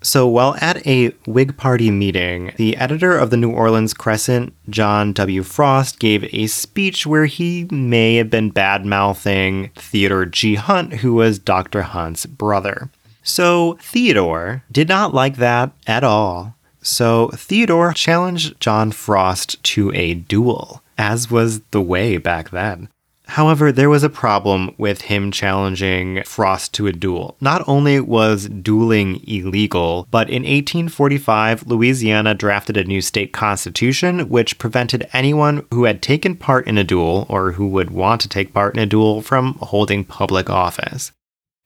So, 0.00 0.28
while 0.28 0.56
at 0.60 0.86
a 0.86 1.08
Whig 1.26 1.56
Party 1.56 1.90
meeting, 1.90 2.52
the 2.56 2.76
editor 2.76 3.18
of 3.18 3.30
the 3.30 3.36
New 3.36 3.50
Orleans 3.50 3.92
Crescent, 3.92 4.54
John 4.70 5.12
W. 5.12 5.42
Frost, 5.42 5.98
gave 5.98 6.32
a 6.32 6.46
speech 6.46 7.04
where 7.04 7.26
he 7.26 7.66
may 7.70 8.16
have 8.16 8.30
been 8.30 8.50
bad 8.50 8.86
mouthing 8.86 9.70
Theodore 9.74 10.24
G. 10.24 10.54
Hunt, 10.54 10.94
who 10.94 11.14
was 11.14 11.40
Dr. 11.40 11.82
Hunt's 11.82 12.26
brother. 12.26 12.90
So 13.24 13.76
Theodore 13.82 14.62
did 14.70 14.88
not 14.88 15.14
like 15.14 15.36
that 15.36 15.72
at 15.86 16.04
all. 16.04 16.54
So 16.80 17.28
Theodore 17.34 17.92
challenged 17.92 18.60
John 18.60 18.92
Frost 18.92 19.62
to 19.64 19.92
a 19.94 20.14
duel, 20.14 20.82
as 20.96 21.30
was 21.30 21.60
the 21.72 21.82
way 21.82 22.18
back 22.18 22.50
then. 22.50 22.88
However, 23.28 23.70
there 23.70 23.90
was 23.90 24.02
a 24.02 24.08
problem 24.08 24.74
with 24.78 25.02
him 25.02 25.30
challenging 25.30 26.22
Frost 26.24 26.72
to 26.74 26.86
a 26.86 26.92
duel. 26.92 27.36
Not 27.40 27.62
only 27.68 28.00
was 28.00 28.48
dueling 28.48 29.22
illegal, 29.28 30.08
but 30.10 30.30
in 30.30 30.42
1845, 30.42 31.66
Louisiana 31.66 32.34
drafted 32.34 32.78
a 32.78 32.84
new 32.84 33.02
state 33.02 33.32
constitution 33.32 34.28
which 34.30 34.58
prevented 34.58 35.08
anyone 35.12 35.66
who 35.70 35.84
had 35.84 36.00
taken 36.00 36.36
part 36.36 36.66
in 36.66 36.78
a 36.78 36.84
duel 36.84 37.26
or 37.28 37.52
who 37.52 37.68
would 37.68 37.90
want 37.90 38.22
to 38.22 38.28
take 38.28 38.54
part 38.54 38.74
in 38.74 38.82
a 38.82 38.86
duel 38.86 39.20
from 39.20 39.54
holding 39.60 40.04
public 40.04 40.48
office. 40.48 41.12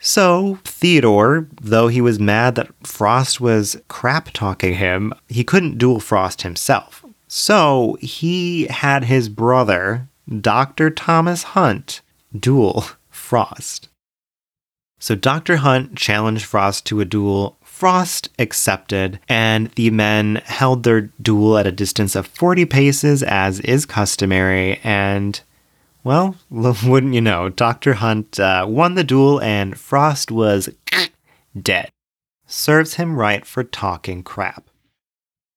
So, 0.01 0.59
Theodore, 0.65 1.47
though 1.61 1.87
he 1.87 2.01
was 2.01 2.19
mad 2.19 2.57
that 2.57 2.75
Frost 2.85 3.41
was 3.41 3.81
crap 3.87 4.31
talking 4.33 4.75
him, 4.75 5.15
he 5.29 5.45
couldn't 5.45 5.79
duel 5.79 6.01
Frost 6.01 6.43
himself. 6.43 7.05
So, 7.29 7.97
he 8.01 8.65
had 8.65 9.05
his 9.05 9.29
brother, 9.29 10.09
Dr. 10.29 10.91
Thomas 10.91 11.43
Hunt, 11.43 12.01
duel 12.37 12.85
Frost. 13.11 13.89
So, 14.99 15.17
Dr. 15.17 15.57
Hunt 15.57 15.97
challenged 15.97 16.45
Frost 16.45 16.87
to 16.87 17.01
a 17.01 17.05
duel. 17.05 17.57
Frost 17.65 18.29
accepted, 18.39 19.19
and 19.29 19.69
the 19.73 19.91
men 19.91 20.37
held 20.45 20.85
their 20.85 21.11
duel 21.21 21.59
at 21.59 21.67
a 21.67 21.73
distance 21.73 22.15
of 22.15 22.29
40 22.29 22.67
paces, 22.67 23.25
as 23.25 23.59
is 23.61 23.85
customary, 23.85 24.79
and 24.85 25.41
well, 26.05 26.37
wouldn't 26.51 27.15
you 27.15 27.21
know, 27.21 27.49
Dr. 27.49 27.95
Hunt 27.95 28.39
uh, 28.39 28.67
won 28.69 28.95
the 28.95 29.05
duel 29.05 29.41
and 29.41 29.79
Frost 29.79 30.31
was 30.31 30.69
dead. 31.61 31.91
Serves 32.47 32.95
him 32.95 33.17
right 33.17 33.47
for 33.47 33.65
talking 33.65 34.23
crap. 34.23 34.69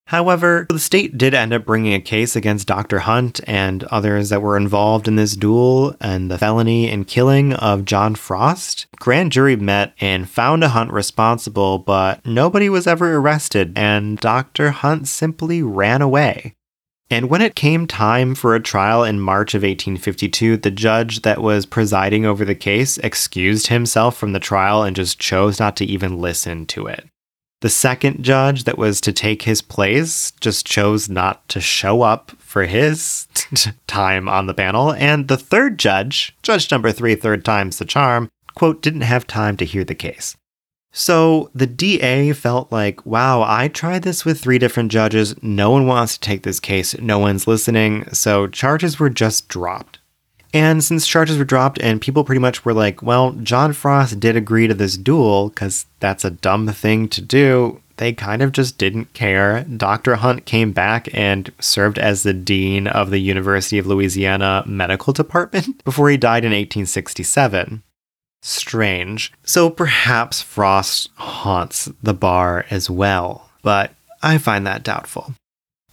However, 0.08 0.68
the 0.70 0.78
state 0.78 1.18
did 1.18 1.34
end 1.34 1.52
up 1.52 1.65
bringing 1.65 1.94
a 1.94 2.00
case 2.00 2.36
against 2.36 2.68
Dr. 2.68 3.00
Hunt 3.00 3.39
and 3.48 3.84
others 3.86 4.30
that 4.30 4.41
were 4.41 4.56
involved 4.56 5.08
in 5.08 5.15
this 5.15 5.36
duel 5.36 5.96
and 6.00 6.30
the 6.30 6.38
felony 6.38 6.89
and 6.91 7.08
killing 7.08 7.54
of 7.54 7.86
John 7.86 8.13
Frost. 8.13 8.86
Grand 9.00 9.32
jury 9.32 9.56
met 9.56 9.94
and 10.00 10.30
found 10.30 10.63
a 10.63 10.70
Hunt 10.70 10.91
responsible, 10.91 11.80
but 11.80 12.24
nobody 12.24 12.70
was 12.70 12.86
ever 12.86 13.15
arrested, 13.15 13.74
and 13.76 14.20
Dr. 14.20 14.70
Hunt 14.70 15.08
simply 15.08 15.63
ran 15.63 16.04
away. 16.04 16.54
And 17.10 17.30
when 17.30 17.41
it 17.41 17.56
came 17.56 17.88
time 17.88 18.36
for 18.36 18.56
a 18.56 18.60
trial 18.60 19.04
in 19.04 19.20
March 19.20 19.54
of 19.54 19.62
1852, 19.62 20.58
the 20.58 20.72
judge 20.72 21.22
that 21.22 21.41
was 21.41 21.65
presiding 21.65 22.26
over 22.26 22.46
the 22.46 22.56
case 22.56 22.98
excused 23.00 23.68
himself 23.68 24.18
from 24.18 24.34
the 24.34 24.39
trial 24.39 24.84
and 24.84 24.96
just 24.96 25.20
chose 25.20 25.60
not 25.60 25.76
to 25.78 25.86
even 25.86 26.20
listen 26.20 26.65
to 26.68 26.88
it. 26.88 27.06
The 27.62 27.70
second 27.70 28.24
judge 28.24 28.65
that 28.65 28.78
was 28.78 29.02
to 29.02 29.13
take 29.13 29.44
his 29.44 29.62
place 29.62 30.32
just 30.39 30.65
chose 30.65 31.10
not 31.10 31.48
to 31.50 31.62
show 31.62 32.02
up 32.02 32.32
for 32.38 32.65
his 32.65 33.28
time 33.88 34.28
on 34.28 34.46
the 34.46 34.54
panel. 34.54 34.94
And 34.94 35.28
the 35.28 35.38
third 35.38 35.80
judge, 35.80 36.36
judge 36.44 36.70
number 36.70 36.91
three, 36.91 37.15
third 37.15 37.44
time's 37.46 37.78
the 37.80 37.86
charm, 37.86 38.30
quote, 38.54 38.82
didn't 38.82 39.02
have 39.02 39.26
time 39.26 39.58
to 39.58 39.65
hear 39.65 39.84
the 39.84 39.96
case. 39.96 40.36
So 40.91 41.52
the 41.54 41.68
DA 41.68 42.32
felt 42.32 42.72
like, 42.72 43.06
wow, 43.06 43.44
I 43.46 43.68
tried 43.68 44.04
this 44.04 44.24
with 44.24 44.39
three 44.39 44.58
different 44.58 44.94
judges. 44.94 45.36
No 45.44 45.72
one 45.72 45.88
wants 45.88 46.13
to 46.13 46.22
take 46.22 46.44
this 46.44 46.62
case. 46.62 46.98
No 47.00 47.20
one's 47.20 47.48
listening. 47.48 48.08
So 48.13 48.48
charges 48.48 48.98
were 48.98 49.10
just 49.10 49.50
dropped. 49.50 50.00
And 50.56 50.82
since 50.82 51.06
charges 51.06 51.38
were 51.38 51.44
dropped 51.44 51.82
and 51.82 52.00
people 52.00 52.24
pretty 52.24 52.39
much 52.39 52.63
were 52.63 52.74
like, 52.74 53.02
well, 53.02 53.34
John 53.34 53.74
Frost 53.74 54.22
did 54.22 54.38
agree 54.38 54.68
to 54.68 54.74
this 54.74 54.96
duel 54.96 55.50
because 55.50 55.86
that's 56.00 56.24
a 56.24 56.30
dumb 56.30 56.70
thing 56.70 57.10
to 57.10 57.22
do, 57.22 57.82
they 57.98 58.13
kind 58.13 58.41
of 58.41 58.54
just 58.54 58.78
didn't 58.78 59.12
care. 59.12 59.65
Dr. 59.65 60.15
Hunt 60.15 60.46
came 60.46 60.72
back 60.72 61.10
and 61.13 61.52
served 61.60 62.00
as 62.00 62.24
the 62.24 62.34
dean 62.34 62.88
of 62.88 63.10
the 63.10 63.20
University 63.20 63.78
of 63.78 63.86
Louisiana 63.86 64.63
Medical 64.65 65.12
Department 65.12 65.84
before 65.84 66.10
he 66.10 66.15
died 66.15 66.46
in 66.46 66.52
1867 66.52 67.84
strange. 68.41 69.34
So 69.44 69.70
perhaps 69.70 70.41
Frost 70.41 71.10
haunts 71.15 71.91
the 72.02 72.13
bar 72.13 72.65
as 72.70 72.89
well, 72.89 73.50
but 73.62 73.94
I 74.24 74.38
find 74.38 74.65
that 74.65 74.84
doubtful. 74.84 75.34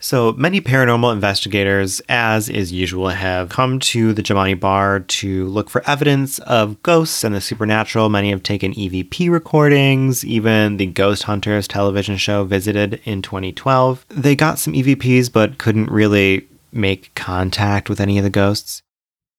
So 0.04 0.32
many 0.32 0.60
paranormal 0.60 1.12
investigators, 1.12 2.02
as 2.08 2.48
is 2.48 2.72
usual, 2.72 3.10
have 3.10 3.50
come 3.50 3.78
to 3.78 4.12
the 4.12 4.20
Jimani 4.20 4.58
Bar 4.58 4.98
to 4.98 5.46
look 5.46 5.70
for 5.70 5.80
evidence 5.88 6.40
of 6.40 6.82
ghosts 6.82 7.22
and 7.22 7.32
the 7.32 7.40
supernatural. 7.40 8.08
Many 8.08 8.30
have 8.30 8.42
taken 8.42 8.74
EVP 8.74 9.30
recordings. 9.30 10.24
Even 10.24 10.76
the 10.76 10.86
Ghost 10.86 11.22
Hunters 11.22 11.68
television 11.68 12.16
show 12.16 12.42
visited 12.42 13.00
in 13.04 13.22
2012. 13.22 14.04
They 14.08 14.34
got 14.34 14.58
some 14.58 14.72
EVPs, 14.72 15.32
but 15.32 15.58
couldn't 15.58 15.88
really 15.88 16.48
make 16.72 17.14
contact 17.14 17.88
with 17.88 18.00
any 18.00 18.18
of 18.18 18.24
the 18.24 18.30
ghosts. 18.30 18.81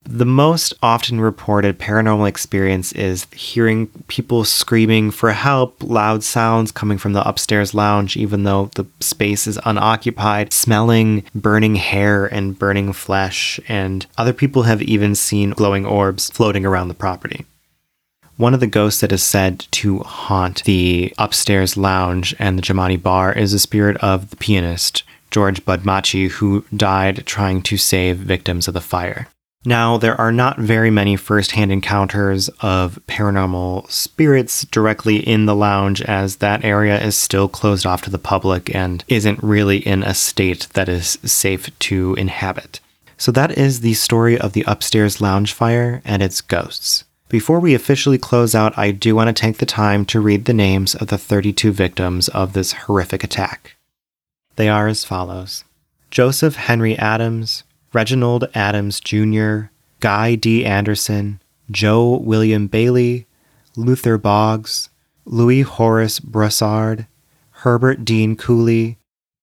The 0.06 0.26
most 0.26 0.74
often 0.84 1.22
reported 1.22 1.80
paranormal 1.80 2.28
experience 2.28 2.92
is 2.92 3.26
hearing 3.34 3.88
people 4.08 4.44
screaming 4.44 5.12
for 5.12 5.32
help, 5.32 5.82
loud 5.82 6.24
sounds 6.24 6.72
coming 6.72 6.98
from 6.98 7.14
the 7.14 7.28
upstairs 7.28 7.74
lounge, 7.74 8.18
even 8.18 8.44
though 8.44 8.70
the 8.76 8.86
space 9.00 9.48
is 9.48 9.60
unoccupied, 9.66 10.52
smelling 10.52 11.24
burning 11.34 11.76
hair 11.76 12.26
and 12.26 12.60
burning 12.60 12.92
flesh, 12.92 13.60
and 13.68 14.06
other 14.18 14.34
people 14.34 14.64
have 14.64 14.82
even 14.82 15.16
seen 15.16 15.52
glowing 15.52 15.86
orbs 15.86 16.30
floating 16.30 16.66
around 16.66 16.90
the 16.90 16.94
property. 16.94 17.46
One 18.36 18.54
of 18.54 18.60
the 18.60 18.68
ghosts 18.68 19.00
that 19.02 19.12
is 19.12 19.24
said 19.24 19.66
to 19.72 20.00
haunt 20.00 20.64
the 20.66 21.14
upstairs 21.18 21.78
lounge 21.78 22.36
and 22.40 22.58
the 22.58 22.62
Jimani 22.62 23.02
bar 23.02 23.32
is 23.32 23.52
the 23.54 23.60
spirit 23.60 23.96
of 23.98 24.32
the 24.32 24.36
pianist, 24.36 25.04
George 25.32 25.64
Bud 25.64 25.84
Matyi, 25.86 26.30
who 26.30 26.66
died 26.76 27.26
trying 27.26 27.62
to 27.64 27.78
save 27.78 28.18
victims 28.18 28.68
of 28.68 28.74
the 28.74 28.82
fire. 28.82 29.28
Now, 29.66 29.98
there 29.98 30.20
are 30.20 30.32
not 30.32 30.60
very 30.60 30.92
many 30.92 31.16
first-hand 31.16 31.72
encounters 31.72 32.50
of 32.62 33.00
paranormal 33.08 33.90
spirits 33.90 34.66
directly 34.66 35.18
in 35.18 35.46
the 35.46 35.56
lounge, 35.56 36.02
as 36.02 36.38
that 36.38 36.66
area 36.66 37.02
is 37.02 37.16
still 37.16 37.48
closed 37.48 37.86
off 37.86 38.02
to 38.02 38.10
the 38.10 38.18
public 38.18 38.74
and 38.76 39.06
isn't 39.08 39.42
really 39.42 39.78
in 39.78 40.04
a 40.04 40.14
state 40.14 40.68
that 40.74 40.90
is 40.90 41.18
safe 41.24 41.78
to 41.80 42.14
inhabit. 42.16 42.82
So, 43.18 43.32
that 43.32 43.58
is 43.58 43.80
the 43.80 43.94
story 43.94 44.38
of 44.38 44.52
the 44.52 44.66
upstairs 44.68 45.22
lounge 45.22 45.54
fire 45.54 46.02
and 46.04 46.22
its 46.22 46.42
ghosts. 46.42 47.06
Before 47.30 47.60
we 47.60 47.74
officially 47.74 48.18
close 48.18 48.54
out, 48.54 48.78
I 48.78 48.92
do 48.92 49.16
want 49.16 49.30
to 49.30 49.42
take 49.42 49.58
the 49.58 49.66
time 49.66 50.04
to 50.06 50.20
read 50.20 50.44
the 50.46 50.54
names 50.54 50.94
of 50.94 51.08
the 51.08 51.18
32 51.18 51.72
victims 51.72 52.28
of 52.28 52.52
this 52.52 52.74
horrific 52.74 53.24
attack. 53.24 53.78
They 54.58 54.68
are 54.68 54.88
as 54.88 55.06
follows 55.06 55.64
Joseph 56.12 56.56
Henry 56.56 56.98
Adams, 56.98 57.64
Reginald 57.94 58.50
Adams 58.54 59.00
Jr., 59.00 59.66
Guy 60.00 60.36
D. 60.36 60.66
Anderson, 60.66 61.40
Joe 61.72 62.18
William 62.18 62.68
Bailey, 62.68 63.28
Luther 63.76 64.18
Boggs, 64.18 64.90
Louis 65.26 65.62
Horace 65.62 66.20
Broussard, 66.20 67.08
Herbert 67.52 68.04
Dean 68.04 68.36
Cooley, 68.36 68.98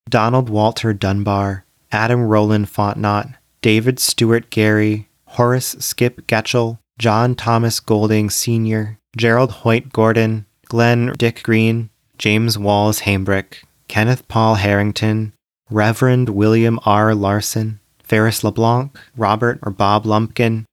Donald 0.08 0.50
Walter 0.50 0.92
Dunbar, 0.92 1.64
Adam 1.92 2.22
Roland 2.24 2.66
Fontenot, 2.66 3.34
David 3.62 3.98
Stewart 3.98 4.50
Gary, 4.50 5.08
Horace 5.24 5.76
Skip 5.78 6.26
Getchell, 6.26 6.78
John 6.98 7.34
Thomas 7.34 7.80
Golding 7.80 8.28
Sr., 8.28 8.98
Gerald 9.16 9.50
Hoyt 9.50 9.92
Gordon, 9.92 10.46
Glenn 10.66 11.14
Dick 11.16 11.42
Green, 11.42 11.90
James 12.18 12.58
Walls 12.58 13.00
Hambrick, 13.00 13.64
Kenneth 13.88 14.28
Paul 14.28 14.56
Harrington, 14.56 15.32
Reverend 15.70 16.28
William 16.28 16.78
R. 16.84 17.14
Larson, 17.14 17.79
Ferris 18.10 18.42
LeBlanc, 18.42 18.98
Robert 19.16 19.60
or 19.62 19.70
Bob 19.70 20.04
Lumpkin, 20.04 20.66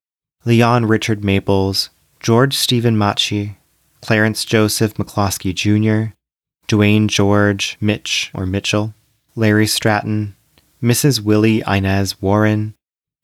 Leon 0.43 0.87
Richard 0.87 1.23
Maples, 1.23 1.91
George 2.19 2.55
Stephen 2.57 2.97
Matyi, 2.97 3.57
Clarence 4.01 4.43
Joseph 4.43 4.95
McCloskey 4.95 5.53
Jr., 5.53 6.15
Dwayne 6.67 7.05
George 7.05 7.77
Mitch 7.79 8.31
or 8.33 8.47
Mitchell, 8.47 8.95
Larry 9.35 9.67
Stratton, 9.67 10.35
Mrs. 10.81 11.21
Willie 11.21 11.61
Inez 11.67 12.19
Warren, 12.19 12.73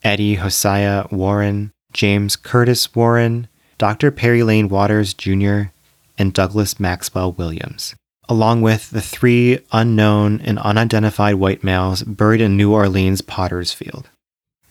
Eddie 0.03 0.35
Hosea 0.35 1.07
Warren, 1.09 1.71
James 1.91 2.35
Curtis 2.35 2.93
Warren, 2.93 3.47
Dr. 3.79 4.11
Perry 4.11 4.43
Lane 4.43 4.69
Waters 4.69 5.15
Jr., 5.15 5.71
and 6.19 6.33
Douglas 6.33 6.79
Maxwell 6.79 7.31
Williams, 7.31 7.95
along 8.29 8.61
with 8.61 8.89
the 8.89 9.01
three 9.01 9.59
unknown 9.71 10.41
and 10.41 10.59
unidentified 10.59 11.35
white 11.35 11.63
males 11.63 12.03
buried 12.03 12.41
in 12.41 12.57
New 12.57 12.71
Orleans 12.71 13.21
Potter's 13.21 13.73
Field. 13.73 14.09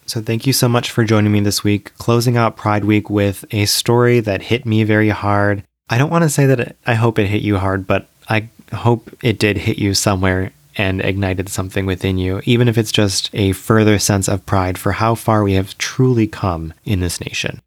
So, 0.07 0.21
thank 0.21 0.47
you 0.47 0.53
so 0.53 0.69
much 0.69 0.91
for 0.91 1.05
joining 1.05 1.33
me 1.33 1.41
this 1.41 1.63
week, 1.63 1.95
closing 1.95 2.37
out 2.37 2.57
Pride 2.57 2.85
Week 2.85 3.09
with 3.09 3.45
a 3.51 3.67
story 3.67 4.21
that 4.21 4.43
hit 4.43 4.67
me 4.67 4.85
very 4.85 5.11
hard. 5.11 5.63
I 5.89 5.99
don't 5.99 6.11
want 6.11 6.25
to 6.25 6.31
say 6.31 6.47
that 6.47 6.61
it, 6.61 6.77
I 6.87 6.95
hope 6.95 7.19
it 7.19 7.29
hit 7.29 7.43
you 7.43 7.59
hard, 7.59 7.87
but 7.87 8.09
I 8.29 8.49
hope 8.73 9.11
it 9.23 9.39
did 9.39 9.59
hit 9.59 9.79
you 9.79 9.95
somewhere 9.95 10.53
and 10.77 11.01
ignited 11.01 11.49
something 11.49 11.87
within 11.87 12.19
you, 12.19 12.41
even 12.45 12.69
if 12.69 12.79
it's 12.79 12.93
just 12.93 13.31
a 13.33 13.53
further 13.53 13.99
sense 13.99 14.29
of 14.29 14.47
pride 14.47 14.79
for 14.79 14.93
how 14.93 15.15
far 15.15 15.43
we 15.43 15.55
have 15.55 15.77
truly 15.79 16.27
come 16.27 16.75
in 16.85 17.01
this 17.01 17.21
nation. 17.21 17.61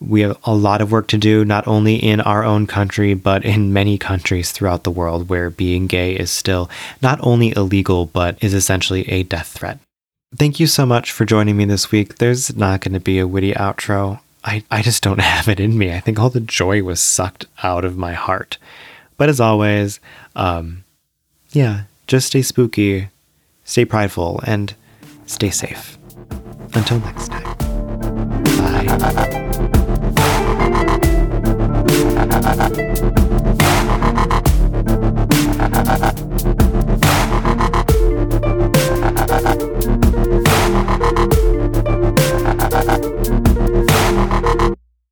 We 0.00 0.20
have 0.20 0.38
a 0.44 0.54
lot 0.54 0.80
of 0.80 0.92
work 0.92 1.08
to 1.08 1.18
do, 1.18 1.44
not 1.44 1.66
only 1.66 1.96
in 1.96 2.20
our 2.20 2.44
own 2.44 2.66
country, 2.66 3.14
but 3.14 3.44
in 3.44 3.72
many 3.72 3.98
countries 3.98 4.52
throughout 4.52 4.84
the 4.84 4.90
world 4.90 5.28
where 5.28 5.50
being 5.50 5.86
gay 5.86 6.14
is 6.14 6.30
still 6.30 6.70
not 7.02 7.18
only 7.22 7.52
illegal, 7.56 8.06
but 8.06 8.42
is 8.42 8.54
essentially 8.54 9.08
a 9.08 9.24
death 9.24 9.48
threat. 9.48 9.78
Thank 10.36 10.60
you 10.60 10.66
so 10.66 10.84
much 10.84 11.10
for 11.10 11.24
joining 11.24 11.56
me 11.56 11.64
this 11.64 11.90
week. 11.90 12.18
There's 12.18 12.54
not 12.56 12.82
going 12.82 12.92
to 12.92 13.00
be 13.00 13.18
a 13.18 13.26
witty 13.26 13.54
outro. 13.54 14.20
I, 14.44 14.62
I 14.70 14.82
just 14.82 15.02
don't 15.02 15.20
have 15.34 15.48
it 15.48 15.58
in 15.58 15.76
me. 15.76 15.92
I 15.92 16.00
think 16.00 16.18
all 16.18 16.30
the 16.30 16.40
joy 16.40 16.82
was 16.82 17.00
sucked 17.00 17.46
out 17.62 17.84
of 17.84 17.96
my 17.96 18.12
heart. 18.12 18.58
But 19.16 19.28
as 19.28 19.40
always, 19.40 20.00
um, 20.36 20.84
yeah, 21.50 21.82
just 22.06 22.28
stay 22.28 22.42
spooky, 22.42 23.08
stay 23.64 23.84
prideful, 23.84 24.40
and 24.46 24.74
stay 25.26 25.50
safe. 25.50 25.98
Until 26.74 27.00
next 27.00 27.28
time. 27.28 27.58
Bye. 28.58 29.68
Ha 32.40 32.54
ha 32.54 32.68
ha! 36.00 36.27